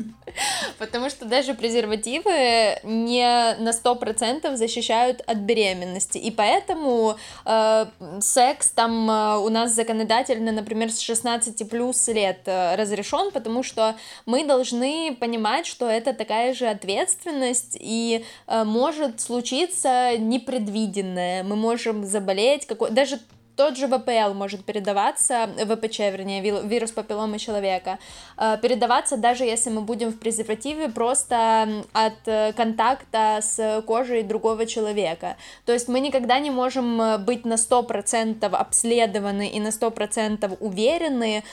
Потому 0.77 1.10
что 1.10 1.25
даже 1.25 1.54
презервативы 1.54 2.80
не 2.84 3.56
на 3.60 3.71
100% 3.71 4.56
защищают 4.56 5.23
от 5.27 5.38
беременности. 5.38 6.17
И 6.17 6.32
поэтому 6.32 7.15
э, 7.45 7.86
секс 8.21 8.71
там 8.71 9.10
э, 9.10 9.38
у 9.38 9.49
нас 9.49 9.73
законодательно, 9.73 10.51
например, 10.51 10.89
с 10.91 10.99
16 10.99 11.69
плюс 11.69 12.08
лет 12.08 12.41
э, 12.45 12.75
разрешен, 12.75 13.32
потому 13.32 13.63
что 13.63 13.95
мы 14.25 14.45
должны 14.45 15.15
понимать, 15.19 15.65
что 15.65 15.89
это 15.89 16.13
такая 16.13 16.54
же 16.54 16.67
ответственность, 16.67 17.77
и 17.80 18.23
э, 18.47 18.63
может 18.63 19.21
случиться 19.21 20.17
непредвиденное. 20.17 21.43
Мы 21.43 21.56
можем 21.56 22.06
заболеть, 22.06 22.65
какой... 22.65 22.91
даже 22.91 23.19
тот 23.62 23.78
же 23.78 23.88
ВПЛ 23.88 24.34
может 24.34 24.65
передаваться, 24.65 25.47
ВПЧ, 25.56 26.00
вернее, 26.00 26.41
вирус 26.41 26.89
папилломы 26.91 27.38
человека, 27.38 28.00
э, 28.38 28.58
передаваться 28.60 29.17
даже 29.17 29.43
если 29.43 29.69
мы 29.69 29.82
будем 29.82 30.10
в 30.10 30.17
презервативе 30.17 30.89
просто 30.89 31.67
от 31.93 32.13
э, 32.26 32.54
контакта 32.54 33.38
с 33.39 33.84
кожей 33.86 34.24
другого 34.24 34.65
человека. 34.65 35.38
То 35.67 35.74
есть 35.74 35.88
мы 35.88 36.00
никогда 36.00 36.39
не 36.39 36.50
можем 36.50 37.00
э, 37.00 37.17
быть 37.19 37.45
на 37.45 37.54
100% 37.54 38.45
обследованы 38.45 39.47
и 39.47 39.60
на 39.60 39.67
100% 39.67 40.58
уверены, 40.60 41.43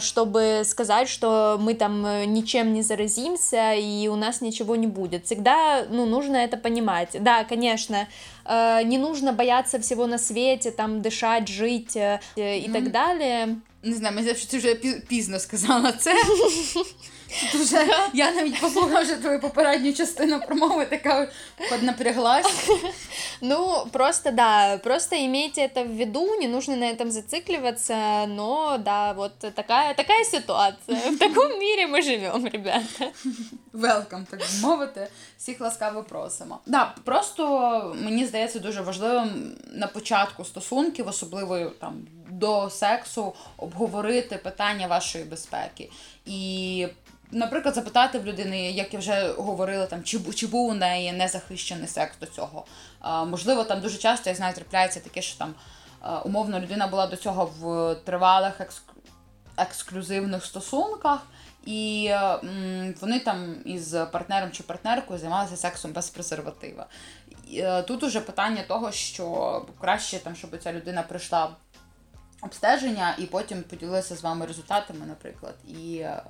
чтобы 0.00 0.62
сказать, 0.64 1.08
что 1.08 1.58
мы 1.58 1.74
там 1.74 2.32
ничем 2.32 2.74
не 2.74 2.82
заразимся 2.82 3.72
и 3.74 4.08
у 4.08 4.16
нас 4.16 4.42
ничего 4.42 4.76
не 4.76 4.86
будет. 4.86 5.24
Всегда 5.24 5.84
ну, 5.88 6.04
нужно 6.04 6.36
это 6.36 6.58
понимать. 6.58 7.16
Да, 7.20 7.44
конечно, 7.44 8.06
не 8.84 8.98
нужно 8.98 9.32
бояться 9.32 9.78
всего 9.78 10.06
на 10.06 10.18
свете, 10.18 10.70
там 10.70 11.00
дышать 11.00 11.48
жить 11.48 11.96
и 11.96 12.18
і 12.36 12.68
ну, 12.68 12.74
так 12.74 12.90
далі. 12.90 13.56
Не 13.82 13.94
знаю, 13.94 14.14
мені 14.14 14.28
завжди 14.28 14.58
вже 14.58 14.74
пізно 15.08 15.38
сказала 15.38 15.92
це. 15.92 16.14
Дуже, 17.52 17.86
я 18.14 18.32
навіть 18.32 18.60
послухала 18.60 19.00
вже 19.00 19.14
твою 19.14 19.40
попередню 19.40 19.92
частину 19.92 20.40
промови, 20.40 20.86
така 20.86 21.28
поднапряглась. 21.70 22.70
Ну, 23.44 23.86
просто 23.92 24.30
да, 24.30 24.78
просто 24.78 25.16
имейте 25.16 25.62
это 25.62 25.84
в 25.84 25.96
виду, 25.96 26.36
не 26.40 26.46
нужно 26.46 26.76
на 26.76 26.84
этом 26.84 27.10
зацикливаться, 27.10 28.26
но 28.28 28.78
да, 28.78 29.12
вот 29.12 29.38
такая, 29.38 29.94
такая 29.94 30.24
ситуация. 30.24 31.10
В 31.10 31.18
такому 31.18 31.58
мірі 31.58 31.86
ми 31.90 32.02
живемо, 32.02 32.48
ребята. 32.52 33.10
Welcome, 33.74 34.26
так 34.30 34.40
мовити. 34.62 35.08
Всіх 35.38 35.60
ласкаво 35.60 36.02
просимо. 36.02 36.58
Да, 36.66 36.94
просто 37.04 37.96
мені 38.04 38.26
здається 38.26 38.58
дуже 38.58 38.80
важливим 38.80 39.56
на 39.72 39.86
початку 39.86 40.44
стосунків, 40.44 41.08
особливо 41.08 41.58
там 41.58 42.06
до 42.30 42.70
сексу, 42.70 43.34
обговорити 43.56 44.36
питання 44.36 44.86
вашої 44.86 45.24
безпеки. 45.24 45.90
І 46.26 46.86
наприклад, 47.32 47.74
запитати 47.74 48.18
в 48.18 48.26
людини, 48.26 48.70
як 48.72 48.92
я 48.92 48.98
вже 48.98 49.32
говорила, 49.32 49.86
там 49.86 50.02
чи 50.02 50.20
чи 50.34 50.46
був 50.46 50.70
у 50.70 50.74
неї 50.74 51.12
незахищений 51.12 51.88
секс 51.88 52.18
до 52.20 52.26
цього. 52.26 52.64
А, 53.00 53.24
Можливо, 53.24 53.64
там 53.64 53.80
дуже 53.80 53.98
часто 53.98 54.30
я 54.30 54.36
знаю, 54.36 54.54
трапляється 54.54 55.00
таке, 55.00 55.22
що 55.22 55.38
там 55.38 55.54
умовно 56.24 56.60
людина 56.60 56.86
була 56.86 57.06
до 57.06 57.16
цього 57.16 57.50
в 57.60 57.94
тривалих 57.94 58.60
екск... 58.60 58.82
ексклюзивних 59.56 60.44
стосунках. 60.44 61.26
І 61.66 62.10
вони 63.00 63.20
там 63.20 63.54
із 63.64 63.96
партнером 64.12 64.50
чи 64.50 64.62
партнеркою 64.62 65.18
займалися 65.18 65.56
сексом 65.56 65.92
без 65.92 66.10
презерватива. 66.10 66.86
Е, 67.54 67.82
тут 67.82 68.02
уже 68.02 68.20
питання 68.20 68.62
того, 68.68 68.92
що 68.92 69.66
краще 69.80 70.18
там, 70.18 70.36
щоб 70.36 70.58
ця 70.62 70.72
людина 70.72 71.02
прийшла 71.02 71.50
обстеження 72.42 73.14
і 73.18 73.26
потім 73.26 73.62
поділилася 73.62 74.16
з 74.16 74.22
вами 74.22 74.46
результатами, 74.46 75.06
наприклад. 75.06 75.54
І 75.68 75.96
е, 75.96 76.22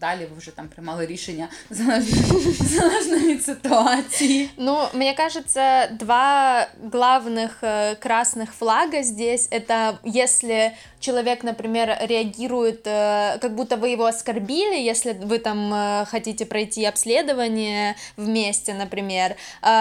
далі 0.00 0.26
ви 0.30 0.38
вже 0.38 0.50
там 0.50 0.68
приймали 0.68 1.06
рішення 1.06 1.48
залежно 1.70 3.16
від 3.18 3.44
ситуации. 3.44 4.48
Ну, 4.56 4.78
мне 4.94 5.14
кажется, 5.14 5.88
два 5.92 6.66
главных 6.92 7.62
э, 7.62 7.96
красных 7.96 8.52
флага 8.52 9.02
здесь 9.02 9.48
это 9.50 9.98
если 10.04 10.72
человек, 11.00 11.44
например, 11.44 11.96
реагирует, 12.00 12.86
э, 12.86 13.38
как 13.40 13.54
будто 13.54 13.76
вы 13.76 13.88
его 13.88 14.04
оскорбили, 14.04 14.90
если 14.90 15.12
вы 15.12 15.38
там 15.38 15.72
э, 15.74 16.04
хотите 16.06 16.44
пройти 16.46 16.84
обследование 16.84 17.94
вместе, 18.16 18.74
например, 18.74 19.36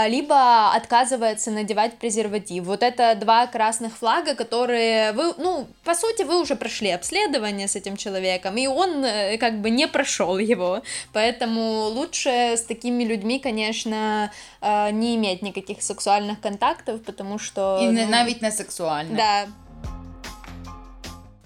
либо 0.07 0.71
отказывается 0.75 1.51
надевать 1.51 1.97
презерватив. 1.97 2.63
Вот 2.63 2.83
это 2.83 3.15
два 3.15 3.47
красных 3.47 3.97
флага, 3.97 4.35
которые 4.35 5.11
вы, 5.11 5.33
ну, 5.37 5.67
по 5.83 5.95
сути, 5.95 6.23
вы 6.23 6.41
уже 6.41 6.55
прошли 6.55 6.89
обследование 6.89 7.67
с 7.67 7.75
этим 7.75 7.97
человеком, 7.97 8.57
и 8.57 8.67
он 8.67 9.05
как 9.39 9.61
бы 9.61 9.69
не 9.69 9.87
прошел 9.87 10.00
прошел 10.01 10.39
его. 10.39 10.81
Поэтому 11.13 11.89
лучше 11.89 12.29
с 12.29 12.61
такими 12.61 13.03
людьми, 13.03 13.39
конечно, 13.39 14.31
э, 14.61 14.91
не 14.91 15.15
иметь 15.15 15.43
никаких 15.43 15.83
сексуальных 15.83 16.41
контактов, 16.41 17.03
потому 17.03 17.37
что... 17.37 17.79
И 17.81 17.87
ну, 17.87 18.07
навіть 18.07 18.41
не 18.41 18.51
сексуальных. 18.51 19.15
Да. 19.15 19.45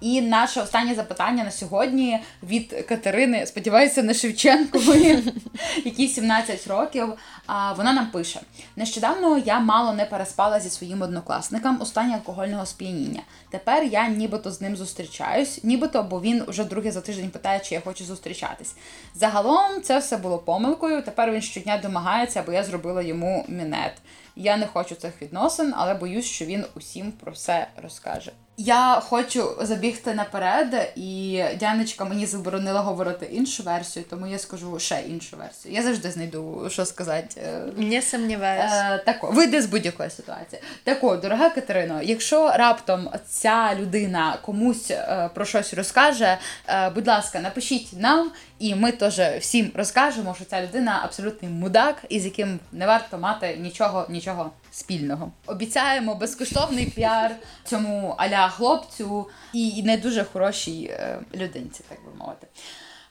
і 0.00 0.20
наше 0.20 0.60
останнє 0.60 0.94
запитання 0.94 1.44
на 1.44 1.50
сьогодні 1.50 2.20
від 2.42 2.86
Катерини, 2.88 3.46
сподіваюся, 3.46 4.02
не 4.02 4.14
Шевченкової, 4.14 5.32
якій 5.84 6.08
17 6.08 6.66
років. 6.66 7.12
А 7.46 7.72
вона 7.72 7.92
нам 7.92 8.06
пише: 8.06 8.40
нещодавно 8.76 9.38
я 9.38 9.60
мало 9.60 9.92
не 9.92 10.04
переспала 10.04 10.60
зі 10.60 10.70
своїм 10.70 11.02
однокласником 11.02 11.78
у 11.80 11.86
стані 11.86 12.14
алкогольного 12.14 12.66
сп'яніння. 12.66 13.22
Тепер 13.50 13.84
я 13.84 14.08
нібито 14.08 14.50
з 14.50 14.60
ним 14.60 14.76
зустрічаюсь, 14.76 15.64
нібито, 15.64 16.02
бо 16.02 16.20
він 16.20 16.44
вже 16.48 16.64
другий 16.64 16.90
за 16.90 17.00
тиждень 17.00 17.30
питає, 17.30 17.60
чи 17.60 17.74
я 17.74 17.80
хочу 17.80 18.04
зустрічатись. 18.04 18.74
Загалом 19.14 19.82
це 19.82 19.98
все 19.98 20.16
було 20.16 20.38
помилкою. 20.38 21.02
Тепер 21.02 21.32
він 21.32 21.42
щодня 21.42 21.78
домагається, 21.78 22.42
бо 22.46 22.52
я 22.52 22.64
зробила 22.64 23.02
йому 23.02 23.44
мінет. 23.48 23.92
Я 24.36 24.56
не 24.56 24.66
хочу 24.66 24.94
цих 24.94 25.22
відносин, 25.22 25.74
але 25.76 25.94
боюсь, 25.94 26.26
що 26.26 26.44
він 26.44 26.64
усім 26.74 27.12
про 27.12 27.32
все 27.32 27.66
розкаже. 27.82 28.32
Я 28.58 29.02
хочу 29.04 29.56
забігти 29.60 30.14
наперед, 30.14 30.92
і 30.96 31.42
Дяночка 31.60 32.04
мені 32.04 32.26
заборонила 32.26 32.80
говорити 32.80 33.28
іншу 33.32 33.62
версію, 33.62 34.04
тому 34.10 34.26
я 34.26 34.38
скажу 34.38 34.78
ще 34.78 35.02
іншу 35.08 35.36
версію. 35.36 35.74
Я 35.74 35.82
завжди 35.82 36.10
знайду, 36.10 36.66
що 36.70 36.84
сказати. 36.84 37.42
Не 37.76 38.02
сумніваюся. 38.02 38.94
Е, 38.94 39.02
Тако, 39.06 39.30
вийде 39.30 39.62
з 39.62 39.66
будь-якої 39.66 40.10
ситуації. 40.10 40.62
Тако, 40.84 41.16
дорога 41.16 41.50
Катерино, 41.50 42.02
якщо 42.02 42.52
раптом 42.52 43.10
ця 43.28 43.74
людина 43.80 44.38
комусь 44.42 44.90
е, 44.90 45.30
про 45.34 45.44
щось 45.44 45.74
розкаже, 45.74 46.38
е, 46.68 46.90
будь 46.90 47.06
ласка, 47.08 47.40
напишіть 47.40 47.88
нам, 47.92 48.30
і 48.58 48.74
ми 48.74 48.92
теж 48.92 49.20
всім 49.40 49.70
розкажемо, 49.74 50.34
що 50.34 50.44
ця 50.44 50.62
людина 50.62 51.00
абсолютний 51.04 51.50
мудак, 51.50 52.04
із 52.08 52.24
яким 52.24 52.60
не 52.72 52.86
варто 52.86 53.18
мати 53.18 53.56
нічого, 53.56 54.06
нічого 54.08 54.50
спільного. 54.70 55.32
Обіцяємо 55.46 56.14
безкоштовний 56.14 56.86
піар 56.86 57.36
цьому 57.64 58.14
аля 58.18 58.48
хлопцю 58.48 59.28
і 59.52 59.82
не 59.82 59.96
дуже 59.96 60.24
хорошій 60.24 60.84
е, 60.84 61.18
людинці, 61.34 61.84
так 61.88 61.98
би 62.04 62.18
мовити. 62.18 62.46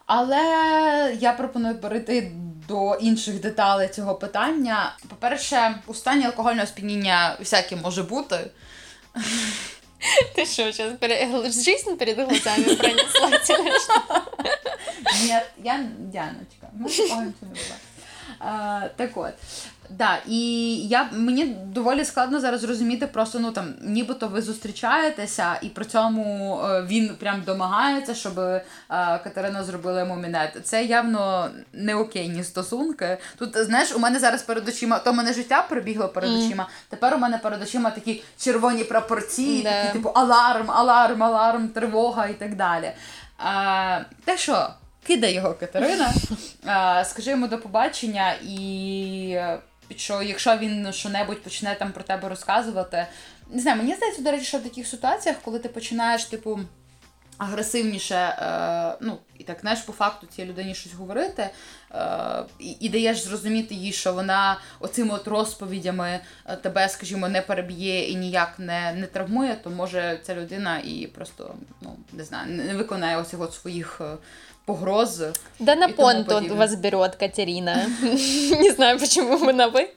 Але 0.05 0.37
я 1.19 1.33
пропоную 1.33 1.75
перейти 1.75 2.31
до 2.67 2.95
інших 2.95 3.41
деталей 3.41 3.87
цього 3.87 4.15
питання. 4.15 4.95
По-перше, 5.09 5.75
у 5.87 5.93
стані 5.93 6.25
алкогольного 6.25 6.67
сп'яніння 6.67 7.35
всяке 7.39 7.75
може 7.75 8.03
бути. 8.03 8.37
Ты 10.35 10.45
что, 10.45 10.71
сейчас 10.71 10.97
пере... 10.99 11.27
жизнь 11.51 11.97
перед 11.97 12.15
глазами 12.15 12.75
пронесла 12.75 13.29
Нет, 15.23 15.51
я 15.63 15.85
Дианочка. 15.97 16.69
Ну, 16.73 16.87
була. 17.45 18.89
Так 18.97 19.17
от. 19.17 19.35
Да, 19.89 20.17
і 20.27 20.75
я 20.87 21.09
мені 21.11 21.45
доволі 21.45 22.05
складно 22.05 22.39
зараз 22.39 22.61
зрозуміти, 22.61 23.07
просто 23.07 23.39
ну 23.39 23.51
там, 23.51 23.73
нібито 23.81 24.27
ви 24.27 24.41
зустрічаєтеся, 24.41 25.55
і 25.61 25.69
при 25.69 25.85
цьому 25.85 26.59
е, 26.63 26.85
він 26.87 27.15
прям 27.19 27.43
домагається, 27.45 28.15
щоб 28.15 28.39
е, 28.39 28.63
Катерина 28.89 29.63
зробила 29.63 29.99
йому 29.99 30.15
мінет. 30.15 30.59
Це 30.63 30.83
явно 30.83 31.49
не 31.73 31.95
окейні 31.95 32.43
стосунки. 32.43 33.17
Тут 33.37 33.57
знаєш, 33.57 33.95
у 33.95 33.99
мене 33.99 34.19
зараз 34.19 34.43
перед 34.43 34.67
очима, 34.67 34.99
то 34.99 35.13
мене 35.13 35.33
життя 35.33 35.65
пробігло 35.69 36.07
перед 36.07 36.29
mm. 36.29 36.45
очима. 36.45 36.69
Тепер 36.89 37.13
у 37.13 37.17
мене 37.17 37.37
перед 37.37 37.61
очима 37.61 37.91
такі 37.91 38.23
червоні 38.37 38.83
прапорці, 38.83 39.47
yeah. 39.47 39.63
такі 39.63 39.93
типу 39.93 40.09
аларм, 40.09 40.71
аларм, 40.71 41.23
аларм, 41.23 41.67
тривога 41.67 42.27
і 42.27 42.33
так 42.33 42.55
далі. 42.55 42.91
А, 43.37 43.99
Те 44.25 44.37
що? 44.37 44.69
Кидай 45.07 45.33
його 45.33 45.53
Катерина, 45.53 46.13
а, 46.65 47.03
скажи 47.05 47.31
йому 47.31 47.47
до 47.47 47.57
побачення 47.57 48.33
і 48.43 49.39
що 49.95 50.21
якщо 50.21 50.57
він 50.57 50.93
що-небудь 50.93 51.43
почне 51.43 51.75
там 51.75 51.91
про 51.91 52.03
тебе 52.03 52.29
розказувати. 52.29 53.07
Не 53.49 53.61
знаю, 53.61 53.77
мені 53.77 53.95
здається, 53.95 54.21
до 54.21 54.31
речі, 54.31 54.45
що 54.45 54.57
в 54.57 54.63
таких 54.63 54.87
ситуаціях, 54.87 55.37
коли 55.41 55.59
ти 55.59 55.69
починаєш, 55.69 56.25
типу. 56.25 56.59
агресивніше, 57.37 58.15
е, 58.15 58.97
ну, 59.01 59.17
і 59.37 59.43
так 59.43 59.57
знаєш, 59.61 59.81
по 59.81 59.93
факту 59.93 60.27
цій 60.27 60.45
людині 60.45 60.75
щось 60.75 60.93
говорити, 60.93 61.49
е, 61.91 62.43
і, 62.59 62.71
і 62.79 62.89
даєш 62.89 63.23
зрозуміти 63.23 63.75
їй, 63.75 63.91
що 63.91 64.13
вона 64.13 64.59
оцими 64.79 65.13
от 65.13 65.27
розповідями 65.27 66.19
е, 66.45 66.55
тебе, 66.55 66.89
скажімо, 66.89 67.29
не 67.29 67.41
переб'є 67.41 68.09
і 68.09 68.15
ніяк 68.15 68.59
не 68.59 68.93
не 68.93 69.07
травмує, 69.07 69.55
то 69.63 69.69
може 69.69 70.19
ця 70.23 70.35
людина 70.35 70.79
і 70.79 71.07
просто 71.07 71.55
ну, 71.81 71.95
не 72.13 72.23
знаю, 72.23 72.51
не 72.51 72.75
виконає 72.75 73.17
ось 73.17 73.33
його 73.33 73.51
своїх 73.51 74.01
е, 74.65 74.67
погроз. 74.67 75.21
Да 75.59 75.75
на 75.75 75.89
понт 75.89 76.51
вас 76.51 76.75
берет 76.75 77.15
Катерина. 77.15 77.87
Не 78.61 78.71
знаю, 78.71 78.99
почему 78.99 79.37
ми 79.37 79.53
на 79.53 79.67
ви. 79.67 79.79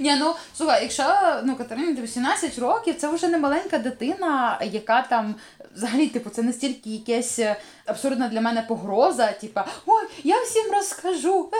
Ні, 0.00 0.16
ну 0.20 0.34
слухай, 0.56 0.82
якщо 0.82 1.04
ну, 1.44 1.56
Катерині 1.56 2.02
18 2.02 2.58
років, 2.58 2.94
це 2.98 3.08
вже 3.08 3.28
не 3.28 3.38
маленька 3.38 3.78
дитина, 3.78 4.60
яка 4.72 5.02
там 5.02 5.34
взагалі, 5.74 6.06
типу, 6.06 6.30
це 6.30 6.42
настільки 6.42 6.90
якась 6.90 7.40
абсурдна 7.86 8.28
для 8.28 8.40
мене 8.40 8.64
погроза, 8.68 9.32
типа, 9.32 9.66
ой, 9.86 10.04
я 10.24 10.42
всім 10.42 10.72
розкажу. 10.72 11.50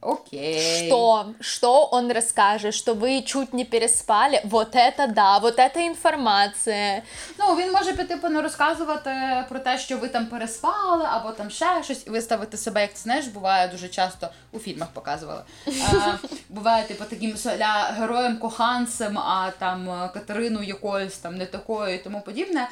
окей. 0.00 0.86
Что? 0.86 1.34
Что 1.40 1.84
он 1.86 2.10
расскажет? 2.10 2.74
Что 2.74 2.94
вы 2.94 3.22
чуть 3.22 3.52
не 3.52 3.64
переспали? 3.64 4.40
Вот 4.44 4.74
это 4.74 5.06
да, 5.06 5.38
вот 5.38 5.58
это 5.58 5.78
інформація. 5.78 7.02
Ну, 7.38 7.56
він 7.56 7.72
може 7.72 7.92
піти 7.92 8.04
типу, 8.04 8.28
не 8.28 8.42
розказувати 8.42 9.10
про 9.48 9.58
те, 9.58 9.78
що 9.78 9.98
ви 9.98 10.08
там 10.08 10.26
переспали, 10.26 11.04
або 11.10 11.30
там 11.30 11.50
ще 11.50 11.82
щось, 11.82 12.06
і 12.06 12.10
виставити 12.10 12.56
себе, 12.56 12.80
як 12.80 12.92
ти 12.92 12.98
знаєш, 12.98 13.26
буває 13.26 13.68
дуже 13.68 13.88
часто 13.88 14.28
у 14.52 14.58
фільмах 14.58 14.88
показували. 14.88 15.42
А, 15.66 16.12
буває, 16.48 16.84
типу, 16.84 17.04
таким 17.04 17.34
ля 17.58 17.94
героєм 17.98 18.38
коханцем, 18.38 19.18
а 19.18 19.50
там 19.58 20.10
Катерину 20.14 20.62
якоюсь 20.62 21.18
там 21.18 21.36
не 21.36 21.46
такою 21.46 21.94
і 21.94 21.98
тому 21.98 22.20
подібне. 22.20 22.68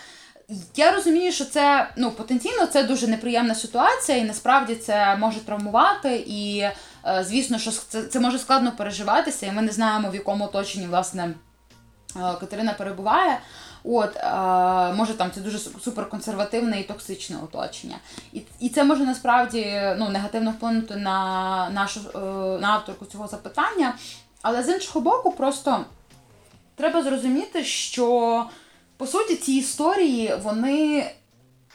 Я 0.76 0.92
розумію, 0.92 1.32
що 1.32 1.44
це 1.44 1.88
ну 1.96 2.10
потенційно 2.10 2.66
це 2.66 2.82
дуже 2.82 3.06
неприємна 3.06 3.54
ситуація, 3.54 4.18
і 4.18 4.24
насправді 4.24 4.74
це 4.74 5.16
може 5.16 5.40
травмувати. 5.40 6.16
І 6.16 6.58
е, 6.58 6.72
звісно, 7.21 7.59
що 7.59 7.71
це 7.71 8.03
це 8.03 8.19
може 8.19 8.39
складно 8.39 8.71
переживатися, 8.71 9.45
і 9.45 9.51
ми 9.51 9.62
не 9.62 9.71
знаємо, 9.71 10.09
в 10.09 10.15
якому 10.15 10.45
оточенні 10.45 10.88
власне 10.88 11.23
е, 11.23 11.33
Катерина 12.39 12.73
перебуває. 12.73 13.39
От, 13.83 14.15
е, 14.15 14.23
може 14.93 15.13
там 15.13 15.31
це 15.31 15.41
дуже 15.41 15.59
суперконсервативне 15.59 16.79
і 16.79 16.83
токсичне 16.83 17.38
оточення. 17.43 17.95
І 18.33 18.41
і 18.59 18.69
це 18.69 18.83
може 18.83 19.05
насправді 19.05 19.81
ну, 19.97 20.09
негативно 20.09 20.51
вплинути 20.51 20.95
на 20.95 21.69
нашу 21.69 21.99
на 22.62 22.69
авторку 22.69 23.05
цього 23.05 23.27
запитання. 23.27 23.93
Але 24.41 24.63
з 24.63 24.69
іншого 24.69 25.01
боку, 25.01 25.31
просто 25.31 25.85
треба 26.75 27.03
зрозуміти, 27.03 27.63
що 27.63 28.45
по 28.97 29.07
суті, 29.07 29.35
ці 29.35 29.53
історії, 29.53 30.35
вони. 30.43 31.12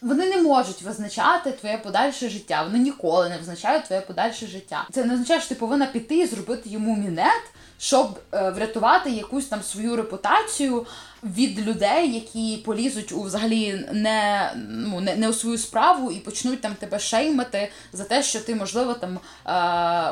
Вони 0.02 0.28
не 0.28 0.42
можуть 0.42 0.82
визначати 0.82 1.52
твоє 1.52 1.78
подальше 1.78 2.28
життя. 2.28 2.62
Вони 2.62 2.78
ніколи 2.78 3.28
не 3.28 3.38
визначають 3.38 3.84
твоє 3.84 4.00
подальше 4.00 4.46
життя. 4.46 4.86
Це 4.92 5.04
не 5.04 5.14
означає, 5.14 5.40
що 5.40 5.48
ти 5.48 5.54
повинна 5.54 5.86
піти 5.86 6.18
і 6.18 6.26
зробити 6.26 6.68
йому 6.68 6.96
мінет, 6.96 7.42
щоб 7.78 8.18
е, 8.32 8.50
врятувати 8.50 9.10
якусь 9.10 9.46
там 9.46 9.62
свою 9.62 9.96
репутацію 9.96 10.86
від 11.22 11.68
людей, 11.68 12.14
які 12.14 12.62
полізуть 12.64 13.12
у 13.12 13.22
взагалі 13.22 13.86
не 13.92 14.50
ну, 14.68 15.00
не, 15.00 15.16
не 15.16 15.28
у 15.28 15.32
свою 15.32 15.58
справу 15.58 16.10
і 16.10 16.20
почнуть 16.20 16.60
там 16.60 16.74
тебе 16.74 16.98
шеймити 16.98 17.72
за 17.92 18.04
те, 18.04 18.22
що 18.22 18.40
ти, 18.40 18.54
можливо, 18.54 18.94
там 18.94 19.16
е, 19.16 19.18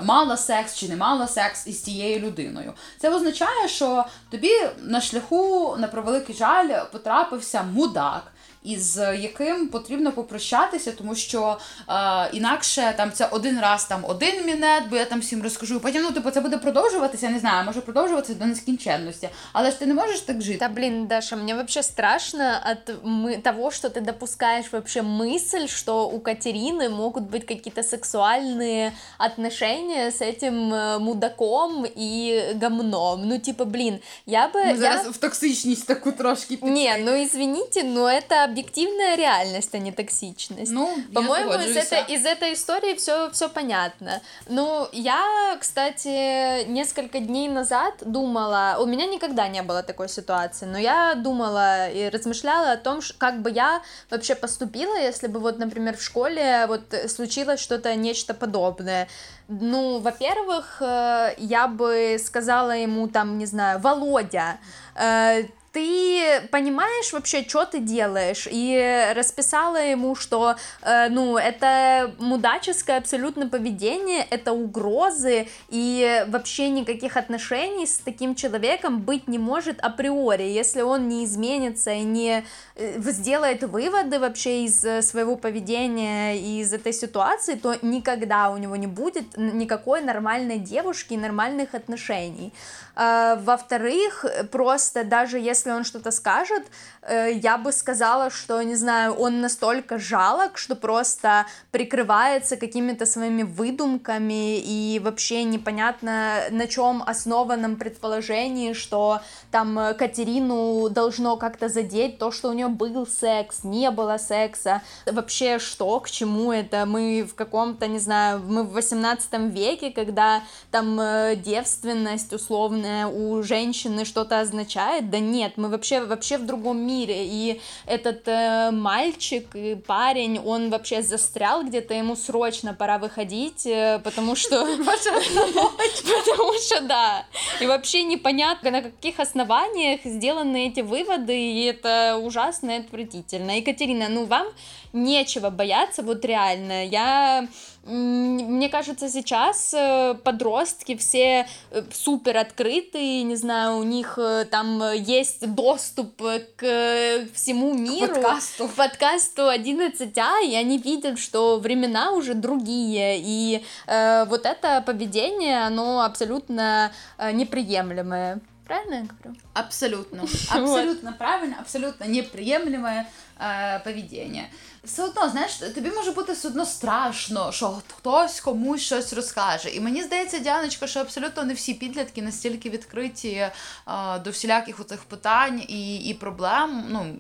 мала 0.01 0.37
секс 0.37 0.75
чи 0.75 0.89
не 0.89 0.97
мала 0.97 1.27
секс 1.27 1.67
із 1.67 1.83
цією 1.83 2.21
людиною. 2.21 2.73
Це 2.99 3.11
означає, 3.11 3.69
що 3.69 4.05
тобі 4.31 4.53
на 4.83 5.01
шляху, 5.01 5.77
на 5.79 5.89
превеликий 5.89 6.35
жаль, 6.35 6.85
потрапився 6.93 7.63
мудак 7.63 8.33
із 8.64 8.98
яким 8.98 9.68
потрібно 9.68 10.12
попрощатися, 10.12 10.92
тому 10.92 11.16
що 11.16 11.58
е, 11.90 12.30
інакше 12.34 12.94
там 12.98 13.12
це 13.12 13.26
один 13.26 13.60
раз 13.60 13.86
там 13.86 14.06
один 14.06 14.46
мінет, 14.46 14.84
бо 14.90 14.96
я 14.96 15.06
там 15.06 15.20
всім 15.20 15.44
розкажу. 15.44 15.80
Потім 15.80 16.04
ну 16.04 16.12
типу 16.12 16.32
це 16.32 16.42
буде 16.42 16.58
продовжуватися. 16.58 17.26
Я 17.26 17.32
не 17.32 17.40
знаю, 17.40 17.66
може 17.66 17.82
продовжуватися 17.82 18.34
до 18.34 18.46
нескінченності. 18.46 19.30
Але 19.54 19.72
ж 19.72 19.80
ти 19.80 19.86
не 19.86 19.94
можеш 19.94 20.20
так 20.22 20.42
жити. 20.42 20.58
Та 20.58 20.70
блін, 20.70 21.08
Даша, 21.08 21.36
мені 21.36 21.54
вообще 21.54 21.84
страшно 21.84 22.54
от 22.72 23.04
мы, 23.04 23.42
того, 23.42 23.72
что 23.72 23.90
ты 23.90 24.02
допускаешь 24.02 24.72
вообще 24.72 25.02
мысль, 25.02 25.68
что 25.68 26.10
у 26.10 26.20
Катерины 26.20 26.90
могут 26.90 27.24
быть 27.24 27.46
какие-то 27.46 27.84
сексуальные 27.84 28.92
отношения 29.18 30.12
с 30.12 30.22
этим 30.22 30.74
э, 30.74 31.00
мудаком 31.00 31.86
и 31.96 32.52
гомном. 32.56 33.28
Ну, 33.28 33.40
типа, 33.40 33.66
блин, 33.66 34.00
я 34.26 34.48
бы... 34.48 34.60
Мы 34.60 34.78
зараз 34.78 35.06
я... 35.06 35.12
в 35.12 35.18
токсичность 35.18 35.88
такую 35.88 36.16
трошки 36.16 36.60
Не, 36.62 36.98
ну 36.98 37.12
извините, 37.24 37.84
но 37.84 38.10
это 38.10 38.48
Объективная 38.53 39.17
реальность, 39.17 39.75
а 39.75 39.79
не 39.79 39.93
токсичность. 39.93 40.71
Ну, 40.73 40.95
по-моему, 41.15 41.53
из, 41.55 41.77
это, 41.77 41.97
из 42.13 42.25
этой 42.27 42.53
истории 42.53 42.95
все, 42.95 43.31
все 43.31 43.49
понятно. 43.49 44.21
Ну, 44.49 44.89
я, 44.93 45.57
кстати, 45.61 46.65
несколько 46.69 47.19
дней 47.21 47.49
назад 47.49 47.95
думала, 48.01 48.77
у 48.81 48.87
меня 48.87 49.07
никогда 49.07 49.49
не 49.49 49.63
было 49.63 49.83
такой 49.83 50.09
ситуации, 50.09 50.67
но 50.67 50.79
я 50.79 51.15
думала 51.15 51.89
и 51.89 52.09
размышляла 52.09 52.73
о 52.73 52.77
том, 52.77 53.01
как 53.19 53.41
бы 53.43 53.51
я 53.51 53.83
вообще 54.11 54.35
поступила, 54.35 54.97
если 54.99 55.29
бы 55.29 55.41
вот, 55.41 55.59
например, 55.59 55.97
в 55.97 56.03
школе 56.03 56.67
вот 56.69 56.95
случилось 57.09 57.61
что-то, 57.61 57.95
нечто 57.95 58.35
подобное. 58.35 59.09
Ну, 59.49 59.99
во-первых, 59.99 60.81
э, 60.81 61.35
я 61.39 61.69
бы 61.69 62.19
сказала 62.25 62.73
ему 62.73 63.09
там, 63.09 63.39
не 63.39 63.47
знаю, 63.47 63.81
Володя, 63.81 64.59
э, 64.95 65.45
ты 65.73 66.43
понимаешь 66.51 67.13
вообще, 67.13 67.45
что 67.49 67.65
ты 67.65 67.81
делаешь, 67.81 68.47
и 68.51 69.13
расписала 69.17 69.77
ему, 69.77 70.15
что, 70.15 70.57
э, 70.83 71.09
ну, 71.09 71.39
это 71.39 72.15
мудаческое 72.19 72.99
абсолютно 72.99 73.49
поведение, 73.49 74.27
это 74.31 74.53
угрозы, 74.53 75.49
и 75.71 76.25
вообще 76.29 76.69
никаких 76.69 77.17
отношений 77.17 77.87
с 77.87 77.99
таким 77.99 78.35
человеком 78.35 79.01
быть 79.01 79.29
не 79.29 79.39
может 79.39 79.81
априори, 79.81 80.43
если 80.43 80.83
он 80.83 81.09
не 81.09 81.25
изменится 81.25 81.93
и 81.93 82.03
не 82.03 82.45
э, 82.77 83.01
сделает 83.01 83.63
выводы 83.63 84.19
вообще 84.19 84.65
из 84.65 84.85
э, 84.85 85.01
своего 85.01 85.37
поведения 85.37 86.37
и 86.37 86.61
из 86.61 86.73
этой 86.75 86.93
ситуации, 86.93 87.55
то 87.55 87.77
никогда 87.81 88.51
у 88.51 88.59
него 88.59 88.77
не 88.77 88.87
будет 88.87 89.39
никакой 89.39 90.03
нормальной 90.03 90.59
девушки 90.59 91.15
и 91.15 91.17
нормальных 91.17 91.75
отношений. 91.75 92.53
Э, 92.95 93.37
во-вторых, 93.41 94.27
просто 94.51 95.05
даже 95.05 95.39
если 95.39 95.62
он 95.71 95.85
что-то 95.85 96.11
скажет, 96.11 96.65
э, 97.03 97.33
я 97.33 97.59
бы 97.59 97.73
сказала, 97.73 98.31
что, 98.31 98.63
не 98.63 98.75
знаю, 98.75 99.15
он 99.15 99.41
настолько 99.41 99.99
жалок, 99.99 100.59
что 100.59 100.77
просто 100.77 101.47
прикрывается 101.71 102.57
какими-то 102.57 103.07
своими 103.07 103.43
выдумками 103.43 104.59
и 104.59 105.01
вообще 105.03 105.45
непонятно 105.45 106.43
на 106.51 106.67
чем 106.67 107.03
основанном 107.07 107.77
предположении, 107.77 108.73
что 108.73 109.21
там 109.51 109.95
Катерину 109.99 110.89
должно 110.89 111.37
как-то 111.37 111.69
задеть 111.69 112.19
то, 112.19 112.31
что 112.31 112.51
у 112.51 112.53
нее 112.53 112.69
был 112.69 113.07
секс, 113.07 113.65
не 113.65 113.91
было 113.91 114.19
секса, 114.19 114.83
вообще 115.07 115.59
что, 115.59 116.01
к 116.01 116.11
чему 116.11 116.53
это, 116.53 116.87
мы 116.87 117.27
в 117.29 117.35
каком-то, 117.35 117.87
не 117.87 117.99
знаю, 117.99 118.41
мы 118.41 118.65
в 118.65 118.73
18 118.73 119.33
веке, 119.53 119.91
когда 119.91 120.43
там 120.71 121.01
э, 121.01 121.37
девственность 121.37 122.31
сексуальное 122.31 123.07
у 123.07 123.43
женщины 123.43 124.05
что-то 124.05 124.41
означает, 124.41 125.11
да 125.11 125.19
нет, 125.19 125.52
мы 125.57 125.69
вообще, 125.69 126.01
вообще 126.01 126.39
в 126.39 126.47
другом 126.47 126.79
мире, 126.79 127.27
и 127.27 127.61
этот 127.87 128.27
э, 128.27 128.71
мальчик 128.71 129.55
и 129.55 129.75
парень, 129.75 130.39
он 130.39 130.71
вообще 130.71 131.03
застрял 131.03 131.65
где-то, 131.65 131.95
ему 131.95 132.17
срочно 132.17 132.75
пора 132.75 132.99
выходить, 132.99 133.67
э, 133.67 134.01
потому 134.03 134.37
что... 134.37 134.67
Потому 134.83 136.53
что, 136.59 136.81
да, 136.83 137.27
и 137.61 137.67
вообще 137.67 138.03
непонятно, 138.03 138.71
на 138.71 138.83
каких 138.83 139.21
основаниях 139.21 140.01
сделаны 140.05 140.69
эти 140.69 140.81
выводы, 140.81 141.37
и 141.37 141.65
это 141.65 142.19
ужасно 142.23 142.73
и 142.73 142.81
отвратительно. 142.81 143.57
Екатерина, 143.57 144.09
ну 144.09 144.25
вам 144.25 144.47
нечего 144.93 145.51
бояться, 145.51 146.03
вот 146.03 146.25
реально, 146.25 146.87
я 146.87 147.49
мне 147.85 148.69
кажется, 148.69 149.09
сейчас 149.09 149.75
э, 149.75 150.15
подростки 150.23 150.97
все 150.97 151.49
э, 151.73 151.83
супер 151.93 152.37
открытые, 152.37 153.25
не 153.25 153.35
знаю, 153.35 153.79
у 153.79 153.83
них 153.83 154.19
там 154.53 154.93
есть 154.93 155.42
доступ 155.47 156.23
к 156.57 157.27
всему 157.35 157.75
миру. 157.75 158.15
К 158.15 158.23
подкасту. 158.23 158.69
К 158.69 158.73
подкасту 158.73 159.43
11А, 159.43 160.45
и 160.45 160.55
они 160.55 160.79
видят, 160.79 161.19
что 161.19 161.59
времена 161.59 162.13
уже 162.13 162.35
другие, 162.35 163.19
и 163.19 163.65
э, 163.87 164.25
вот 164.27 164.47
это 164.47 164.83
поведение, 164.85 165.65
оно 165.65 166.03
абсолютно 166.03 166.93
э, 167.19 167.33
неприемлемое. 167.33 168.41
Правильно 168.65 168.95
я 168.95 169.01
говорю? 169.01 169.41
Абсолютно. 169.55 170.23
Абсолютно 170.51 171.13
правильно, 171.13 171.57
абсолютно 171.61 172.05
неприемлемое 172.05 173.07
э, 173.39 173.81
поведение. 173.85 174.51
все 174.85 175.05
одно, 175.05 175.29
знаєш, 175.29 175.55
тобі 175.55 175.91
може 175.91 176.13
бути 176.13 176.33
все 176.33 176.49
одно 176.49 176.67
страшно, 176.67 177.53
що 177.53 177.83
хтось 177.97 178.41
комусь 178.41 178.81
щось 178.81 179.13
розкаже. 179.13 179.71
І 179.71 179.81
мені 179.81 180.03
здається, 180.03 180.39
Діаночка, 180.39 180.87
що 180.87 181.01
абсолютно 181.01 181.45
не 181.45 181.55
всі 181.55 181.75
підлітки 181.75 182.23
настільки 182.23 182.71
відкриті 182.71 183.51
а, 183.85 184.19
до 184.19 184.31
всіляких 184.31 184.81
оцих 184.81 185.05
питань 185.05 185.63
і 185.69 185.97
і 185.97 186.15
проблем. 186.15 186.85
Ну, 186.89 187.17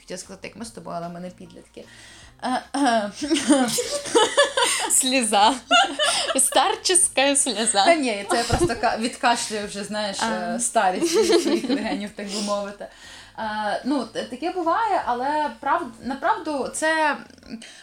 хотіла 0.00 0.18
сказати, 0.18 0.48
як 0.48 0.56
ми 0.56 0.64
з 0.64 0.70
тобою, 0.70 0.96
але 0.96 1.08
ми 1.08 1.20
не 1.20 1.30
підлітки. 1.30 1.84
Слеза. 4.90 5.54
Старческая 6.36 7.36
сльоза. 7.36 7.84
Та 7.84 7.94
ні, 7.94 8.26
це 8.30 8.36
я 8.36 8.44
просто 8.44 8.76
ка- 8.80 8.96
відкашлюю 9.00 9.66
вже, 9.66 9.84
знаєш, 9.84 10.16
е, 10.22 10.60
старість 10.60 11.42
своїх 11.42 11.70
легенів, 11.70 12.10
так 12.16 12.26
би 12.26 12.40
мовити. 12.40 12.86
Е, 13.38 13.82
ну, 13.84 14.04
таке 14.04 14.50
буває, 14.50 15.02
але 15.06 15.50
прав... 15.60 15.82
направду 16.04 16.68
це. 16.74 17.16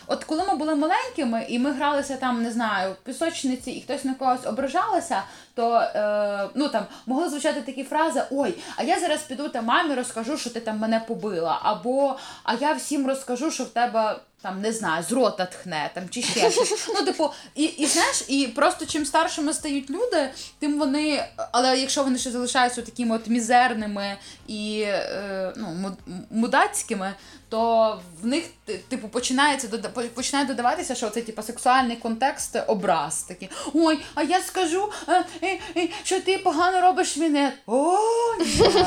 От 0.07 0.23
коли 0.23 0.43
ми 0.43 0.55
були 0.55 0.75
маленькими 0.75 1.45
і 1.49 1.59
ми 1.59 1.71
гралися 1.71 2.17
там, 2.17 2.43
не 2.43 2.51
знаю, 2.51 2.91
в 2.91 2.95
пісочниці, 3.05 3.71
і 3.71 3.81
хтось 3.81 4.03
на 4.03 4.13
когось 4.13 4.45
ображалася, 4.45 5.23
то 5.55 5.75
е, 5.75 6.49
ну 6.55 6.69
там 6.69 6.85
могли 7.05 7.29
звучати 7.29 7.61
такі 7.61 7.83
фрази: 7.83 8.23
Ой, 8.31 8.53
а 8.75 8.83
я 8.83 8.99
зараз 8.99 9.21
піду 9.21 9.49
та 9.49 9.61
мамі 9.61 9.95
розкажу, 9.95 10.37
що 10.37 10.49
ти 10.49 10.59
там 10.59 10.77
мене 10.79 11.01
побила, 11.07 11.59
або 11.63 12.15
а 12.43 12.53
я 12.53 12.73
всім 12.73 13.07
розкажу, 13.07 13.51
що 13.51 13.63
в 13.63 13.69
тебе. 13.69 14.19
Там 14.41 14.61
не 14.61 14.71
знаю, 14.71 15.03
з 15.03 15.11
рота 15.11 15.45
тхне 15.45 15.91
там 15.93 16.09
чи 16.09 16.21
ще 16.21 16.51
щось. 16.51 16.89
Ну, 16.95 17.05
типу, 17.05 17.29
і, 17.55 17.63
і 17.63 17.85
знаєш, 17.85 18.23
і 18.27 18.47
просто 18.47 18.85
чим 18.85 19.05
старшими 19.05 19.53
стають 19.53 19.89
люди, 19.89 20.29
тим 20.59 20.79
вони. 20.79 21.25
Але 21.51 21.79
якщо 21.79 22.03
вони 22.03 22.17
ще 22.17 22.31
залишаються 22.31 22.81
такими 22.81 23.15
от 23.15 23.27
мізерними 23.27 24.17
і 24.47 24.81
е, 24.81 25.53
ну, 25.57 25.95
мудацькими, 26.29 27.13
то 27.49 28.01
в 28.21 28.25
них 28.25 28.43
типу 28.89 29.07
починається 29.07 29.67
дода- 29.67 30.07
починає 30.07 30.47
додаватися, 30.47 30.95
що 30.95 31.09
це 31.09 31.21
типу 31.21 31.41
сексуальний 31.41 31.95
контекст 31.95 32.57
образ 32.67 33.23
такий. 33.23 33.49
Ой, 33.73 33.99
а 34.15 34.23
я 34.23 34.41
скажу, 34.41 34.89
е, 35.07 35.25
е, 35.43 35.59
е, 35.77 35.89
що 36.03 36.21
ти 36.21 36.37
погано 36.37 36.81
робиш 36.81 37.17
вінет. 37.17 37.53
О, 37.67 37.97
ні. 38.39 38.83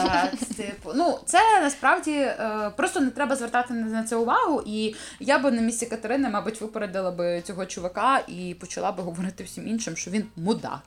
Типу, 0.56 0.92
ну 0.94 1.18
це 1.26 1.38
насправді 1.60 2.32
просто 2.76 3.00
не 3.00 3.10
треба 3.10 3.36
звертати 3.36 3.74
на 3.74 4.04
це 4.04 4.16
увагу. 4.16 4.62
І 4.66 4.94
я 5.20 5.38
би 5.38 5.50
на 5.50 5.62
місці 5.62 5.86
Катерини, 5.86 6.28
мабуть, 6.28 6.60
випередила 6.60 7.10
би 7.10 7.42
цього 7.42 7.66
чувака 7.66 8.20
і 8.28 8.56
почала 8.60 8.92
би 8.92 9.02
говорити 9.02 9.44
всім 9.44 9.68
іншим, 9.68 9.96
що 9.96 10.10
він 10.10 10.26
мудак. 10.36 10.82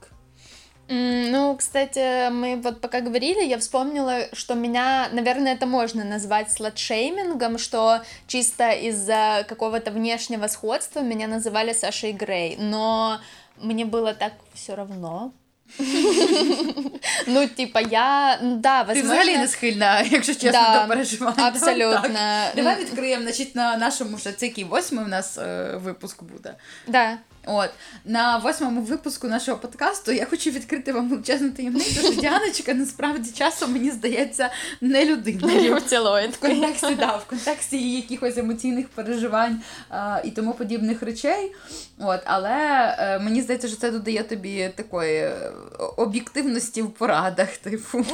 М, 0.89 1.31
Ну, 1.31 1.57
кстати, 1.57 2.29
мы 2.31 2.61
вот 2.63 2.81
пока 2.81 3.01
говорили, 3.01 3.45
я 3.45 3.57
вспомнила, 3.59 4.27
что 4.33 4.55
меня, 4.55 5.09
наверное, 5.13 5.55
это 5.55 5.67
можно 5.67 6.05
назвать 6.05 6.53
сладшеймингом, 6.53 7.59
что 7.59 8.01
чисто 8.27 8.71
из-за 8.73 9.45
какого-то 9.49 9.91
внешнего 9.93 10.49
сходства 10.49 11.01
меня 11.03 11.29
называли 11.29 11.73
Сашей 11.75 12.13
Грей, 12.13 12.57
но 12.61 13.21
мне 13.63 13.85
было 13.85 14.15
так 14.15 14.33
все 14.55 14.75
равно. 14.75 15.33
Ну, 17.27 17.47
типа, 17.49 17.79
я, 17.81 18.39
ну 18.43 18.57
да, 18.57 18.85
Ти 18.85 18.89
возможно... 18.89 19.13
взагалі 19.15 19.39
не 19.39 19.49
схильна, 19.49 20.01
якщо 20.03 20.35
чесно, 20.35 20.51
Да, 20.53 20.83
до 20.83 20.89
переживань. 20.89 21.35
абсолютно. 21.37 22.01
Так. 22.03 22.53
Давай 22.57 22.81
відкриємо, 22.81 23.23
значить, 23.23 23.57
на 23.57 23.77
нашому 23.77 24.19
ще 24.19 24.33
це 24.33 24.47
який 24.47 24.65
восьмий 24.65 25.05
у 25.05 25.09
нас 25.09 25.39
е, 25.39 25.77
випуск 25.77 26.23
буде. 26.23 26.55
Да, 26.87 27.19
От 27.46 27.70
на 28.06 28.38
восьмому 28.38 28.82
випуску 28.82 29.28
нашого 29.28 29.58
подкасту 29.58 30.12
я 30.12 30.26
хочу 30.26 30.50
відкрити 30.50 30.94
вам 30.94 31.10
величезну 31.10 31.50
таємницю, 31.50 32.02
що 32.02 32.22
Діаночка 32.22 32.74
насправді 32.74 33.32
часом 33.32 33.74
мені 33.74 33.92
здається 33.92 34.50
не 34.82 35.06
людиною. 35.06 35.74
В 36.34 36.40
контексті, 36.40 36.96
да, 36.96 37.18
в 37.18 37.26
контексті 37.26 37.78
її 37.78 37.96
якихось 37.96 38.38
емоційних 38.38 38.88
переживань 38.90 39.62
а, 39.90 40.22
і 40.24 40.32
тому 40.32 40.54
подібних 40.54 41.04
речей. 41.04 41.52
От, 42.00 42.20
але 42.26 42.96
е, 43.00 43.20
мені 43.20 43.42
здається, 43.42 43.68
що 43.68 43.78
це 43.78 43.92
додає 43.92 44.24
тобі 44.24 44.72
такої 44.76 45.18
е, 45.18 45.52
об'єктивності 45.98 46.82
в 46.82 46.92
порадах. 46.92 47.58
Типу. 47.58 48.06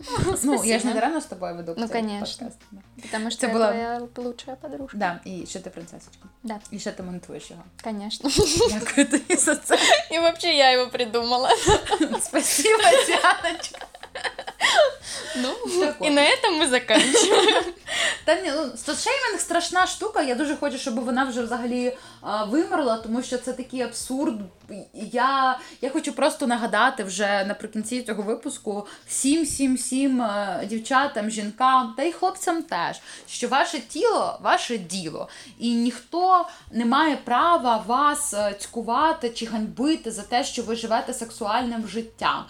О, 0.00 0.34
Ну, 0.42 0.54
я 0.54 0.60
ж 0.60 0.66
не 0.66 0.78
спасибо. 0.78 0.94
даремно 0.94 1.20
з 1.20 1.24
тобою 1.24 1.56
веду 1.56 1.74
Ну, 1.78 1.88
цей 1.88 2.02
конечно. 2.02 2.46
подкаст. 2.46 2.58
Да. 2.70 2.80
Потому 3.02 3.30
что 3.30 3.46
Это 3.46 3.50
я 3.50 3.56
была- 3.58 3.70
твоя 3.72 4.00
лучшая 4.16 4.56
подружка. 4.56 4.96
Да, 4.98 5.20
і 5.24 5.46
ще 5.46 5.60
ти 5.60 5.70
принцесочка. 5.70 6.28
Да, 6.42 6.58
І 6.70 6.78
ще 6.78 6.92
ти 6.92 7.02
монтуєш 7.02 7.50
його. 7.50 7.62
конечно. 7.84 8.30
Дякую 8.70 9.06
тобі 9.06 9.36
за 9.36 9.56
це. 9.56 9.78
И 10.12 10.20
вообще 10.20 10.48
я 10.54 10.72
его 10.72 10.90
придумала. 10.90 11.50
Спасибо, 12.22 12.78
Діаночка. 13.06 13.86
Ну, 15.36 15.48
Так 15.80 15.96
и 16.02 16.04
от. 16.08 16.10
на 16.12 16.20
этом 16.22 16.58
мы 16.62 16.68
заканчиваем. 16.68 17.64
Та 18.24 18.34
ні, 18.34 18.52
ну 18.56 18.70
статшеймінг 18.76 19.40
страшна 19.40 19.86
штука. 19.86 20.22
Я 20.22 20.34
дуже 20.34 20.56
хочу, 20.56 20.78
щоб 20.78 21.04
вона 21.04 21.24
вже 21.24 21.42
взагалі 21.42 21.96
а, 22.13 22.13
вимерла, 22.49 22.97
тому 22.97 23.21
що 23.21 23.37
це 23.37 23.53
такий 23.53 23.81
абсурд. 23.81 24.39
Я, 24.93 25.59
я 25.81 25.89
хочу 25.89 26.13
просто 26.13 26.47
нагадати 26.47 27.03
вже 27.03 27.45
наприкінці 27.47 28.03
цього 28.03 28.23
випуску 28.23 28.87
всім, 29.07 29.43
всім, 29.43 29.75
всім 29.75 30.21
е, 30.21 30.65
дівчатам, 30.69 31.29
жінкам 31.29 31.93
та 31.97 32.03
й 32.03 32.11
хлопцям 32.11 32.63
теж, 32.63 33.01
що 33.27 33.47
ваше 33.47 33.79
тіло, 33.79 34.39
ваше 34.41 34.77
діло, 34.77 35.29
і 35.59 35.73
ніхто 35.75 36.45
не 36.71 36.85
має 36.85 37.15
права 37.15 37.83
вас 37.87 38.33
е, 38.33 38.55
цькувати 38.59 39.29
чи 39.29 39.45
ганьбити 39.45 40.11
за 40.11 40.21
те, 40.21 40.43
що 40.43 40.63
ви 40.63 40.75
живете 40.75 41.13
сексуальним 41.13 41.87
життям. 41.87 42.45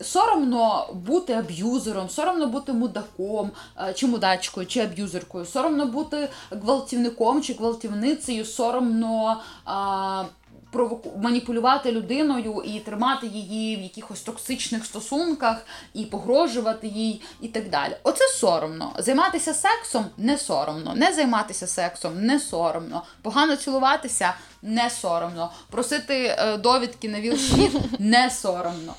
Соромно 0.00 0.88
бути 0.94 1.32
аб'юзером, 1.32 2.08
соромно 2.08 2.46
бути 2.46 2.72
мудаком 2.72 3.50
чи 3.94 4.06
мудачкою, 4.06 4.66
чи 4.66 4.80
аб'юзеркою, 4.80 5.44
соромно 5.44 5.86
бути 5.86 6.28
гвалтівником 6.50 7.42
чи 7.42 7.52
гвалтівницею, 7.52 8.44
соромно. 8.62 9.40
А, 9.64 10.24
провоку- 10.72 11.18
маніпулювати 11.22 11.92
людиною 11.92 12.62
і 12.66 12.80
тримати 12.80 13.26
її 13.26 13.76
в 13.76 13.80
якихось 13.82 14.20
токсичних 14.20 14.84
стосунках 14.84 15.66
і 15.94 16.04
погрожувати 16.04 16.86
їй, 16.86 17.22
і 17.40 17.48
так 17.48 17.70
далі. 17.70 17.96
Оце 18.02 18.24
соромно. 18.28 18.92
Займатися 18.98 19.54
сексом 19.54 20.04
не 20.16 20.38
соромно. 20.38 20.94
Не 20.94 21.12
займатися 21.12 21.66
сексом 21.66 22.24
не 22.24 22.40
соромно. 22.40 23.02
Погано 23.22 23.56
цілуватися 23.56 24.34
не 24.62 24.90
соромно. 24.90 25.50
Просити 25.70 26.36
е, 26.38 26.56
довідки 26.56 27.08
на 27.08 27.20
Вілл 27.20 27.36
Сміт 27.36 27.72
не 27.98 28.30
соромно. 28.30 28.94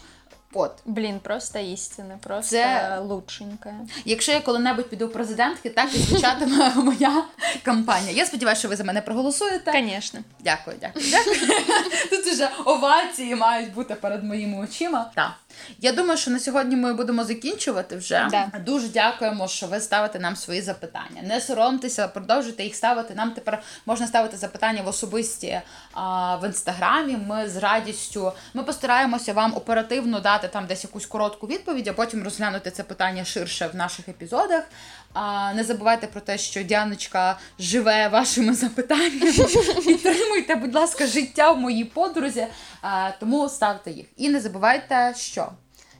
От. 0.54 0.72
Блін, 0.86 1.20
просто 1.20 1.60
істина, 1.60 2.18
просто 2.24 2.52
Це- 2.52 3.00
лучшенькая. 3.00 3.76
Якщо 4.06 4.32
я 4.32 4.40
коли-небудь 4.42 4.90
піду 4.90 5.08
в 5.08 5.12
президентки, 5.12 5.70
так 5.70 5.96
і 5.96 5.98
звучатиме 5.98 6.74
моя 6.76 7.24
кампанія. 7.64 8.12
Я 8.14 8.26
сподіваюся, 8.26 8.60
що 8.60 8.70
ви 8.70 8.76
за 8.76 8.84
мене 8.84 9.02
проголосуєте. 9.02 9.72
Звісно. 9.72 10.20
Дякую, 10.40 10.78
дякую, 10.82 11.06
дякую. 11.12 11.38
Тут 12.10 12.26
вже 12.26 12.50
овації 12.66 13.36
мають 13.36 13.74
бути 13.74 13.96
перед 13.96 14.24
моїми 14.24 14.64
очима. 14.64 15.12
Так. 15.16 15.32
Я 15.80 15.92
думаю, 15.92 16.18
що 16.18 16.32
на 16.32 16.40
сьогодні 16.40 16.76
ми 16.76 16.94
будемо 16.94 17.24
закінчувати 17.24 17.96
вже. 17.98 18.28
Да. 18.32 18.52
Дуже 18.66 18.88
дякуємо, 18.88 19.48
що 19.48 19.68
ви 19.68 19.80
ставите 19.80 20.20
нам 20.20 20.36
свої 20.36 20.62
запитання. 20.62 21.22
Не 21.24 21.42
соромтеся, 21.42 22.08
продовжуйте 22.08 22.64
їх 22.64 22.76
ставити. 22.76 23.16
Нам 23.16 23.32
тепер 23.32 23.62
можна 23.86 24.08
ставити 24.08 24.38
запитання 24.38 24.82
в 24.82 24.88
особисті 24.88 25.62
а, 25.94 26.36
в 26.36 26.48
інстаграмі. 26.48 27.18
Ми 27.28 27.50
з 27.50 27.56
радістю 27.56 28.32
ми 28.54 28.64
постараємося 28.64 29.34
вам 29.34 29.54
оперативно 29.56 30.20
дати 30.20 30.48
там 30.48 30.66
десь 30.66 30.84
якусь 30.84 31.06
коротку 31.06 31.48
відповідь, 31.48 31.88
а 31.88 31.94
потім 31.94 32.24
розглянути 32.24 32.72
це 32.72 32.84
питання 32.84 33.26
ширше 33.26 33.68
в 33.68 33.76
наших 33.76 34.10
епізодах. 34.10 34.64
А, 35.13 35.53
не 35.55 35.65
забувайте 35.65 36.07
про 36.07 36.21
те, 36.21 36.39
що 36.39 36.63
Діаночка 36.63 37.39
живе 37.59 38.09
вашими 38.09 38.55
запитаннями. 38.55 39.33
Підтримуйте, 39.87 40.55
будь 40.55 40.75
ласка, 40.75 41.07
життя 41.07 41.53
в 41.53 41.59
моїй 41.59 41.85
подрузі, 41.85 42.47
а, 42.83 43.11
тому 43.21 43.49
ставте 43.49 43.91
їх. 43.91 44.07
І 44.17 44.29
не 44.29 44.41
забувайте, 44.41 45.15
що 45.17 45.49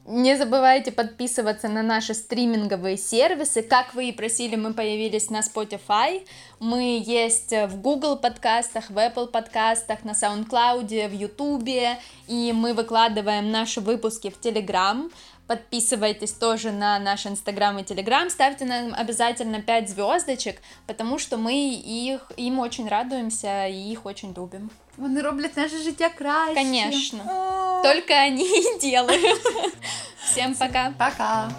Не 0.07 0.37
забывайте 0.37 0.93
подписываться 0.93 1.69
на 1.69 1.83
наши 1.83 2.13
стриминговые 2.13 2.99
сервисы. 2.99 3.63
Как 3.63 3.95
вы 3.95 4.11
и 4.11 4.13
просили, 4.13 4.55
мы 4.55 4.75
появились 4.75 5.31
на 5.31 5.41
Spotify. 5.41 6.27
Мы 6.61 7.03
есть 7.03 7.53
в 7.53 7.81
Google 7.81 8.19
подкастах, 8.19 8.91
в 8.91 8.99
Apple 8.99 9.29
подкастах, 9.29 10.05
на 10.05 10.13
SoundCloud, 10.13 11.09
в 11.09 11.15
YouTube. 11.15 11.97
И 12.29 12.53
мы 12.53 12.75
выкладываем 12.75 13.51
наши 13.51 13.81
выпуски 13.81 14.29
в 14.29 14.39
Telegram. 14.45 15.11
Подписывайтесь 15.50 16.34
тоже 16.34 16.72
на 16.72 17.00
наш 17.00 17.26
Инстаграм 17.26 17.80
и 17.80 17.84
Телеграм. 17.84 18.30
Ставьте 18.30 18.66
нам 18.66 18.94
обязательно 18.94 19.64
5 19.64 19.90
звездочек, 19.90 20.62
потому 20.86 21.18
что 21.18 21.38
мы 21.38 21.74
их, 21.74 22.32
им 22.38 22.60
очень 22.60 22.88
радуемся 22.88 23.66
и 23.66 23.92
их 23.92 24.06
очень 24.06 24.32
любим. 24.38 24.70
вони 24.98 25.22
роблять 25.22 25.58
наше 25.58 25.82
життя 25.82 26.10
краще. 26.10 26.54
Конечно. 26.54 27.24
О, 27.28 27.82
Только 27.82 28.14
они 28.14 28.46
и 28.46 28.80
делают. 28.82 29.42
Всем 30.24 30.54
пока. 30.54 30.94
Пока. 31.00 31.50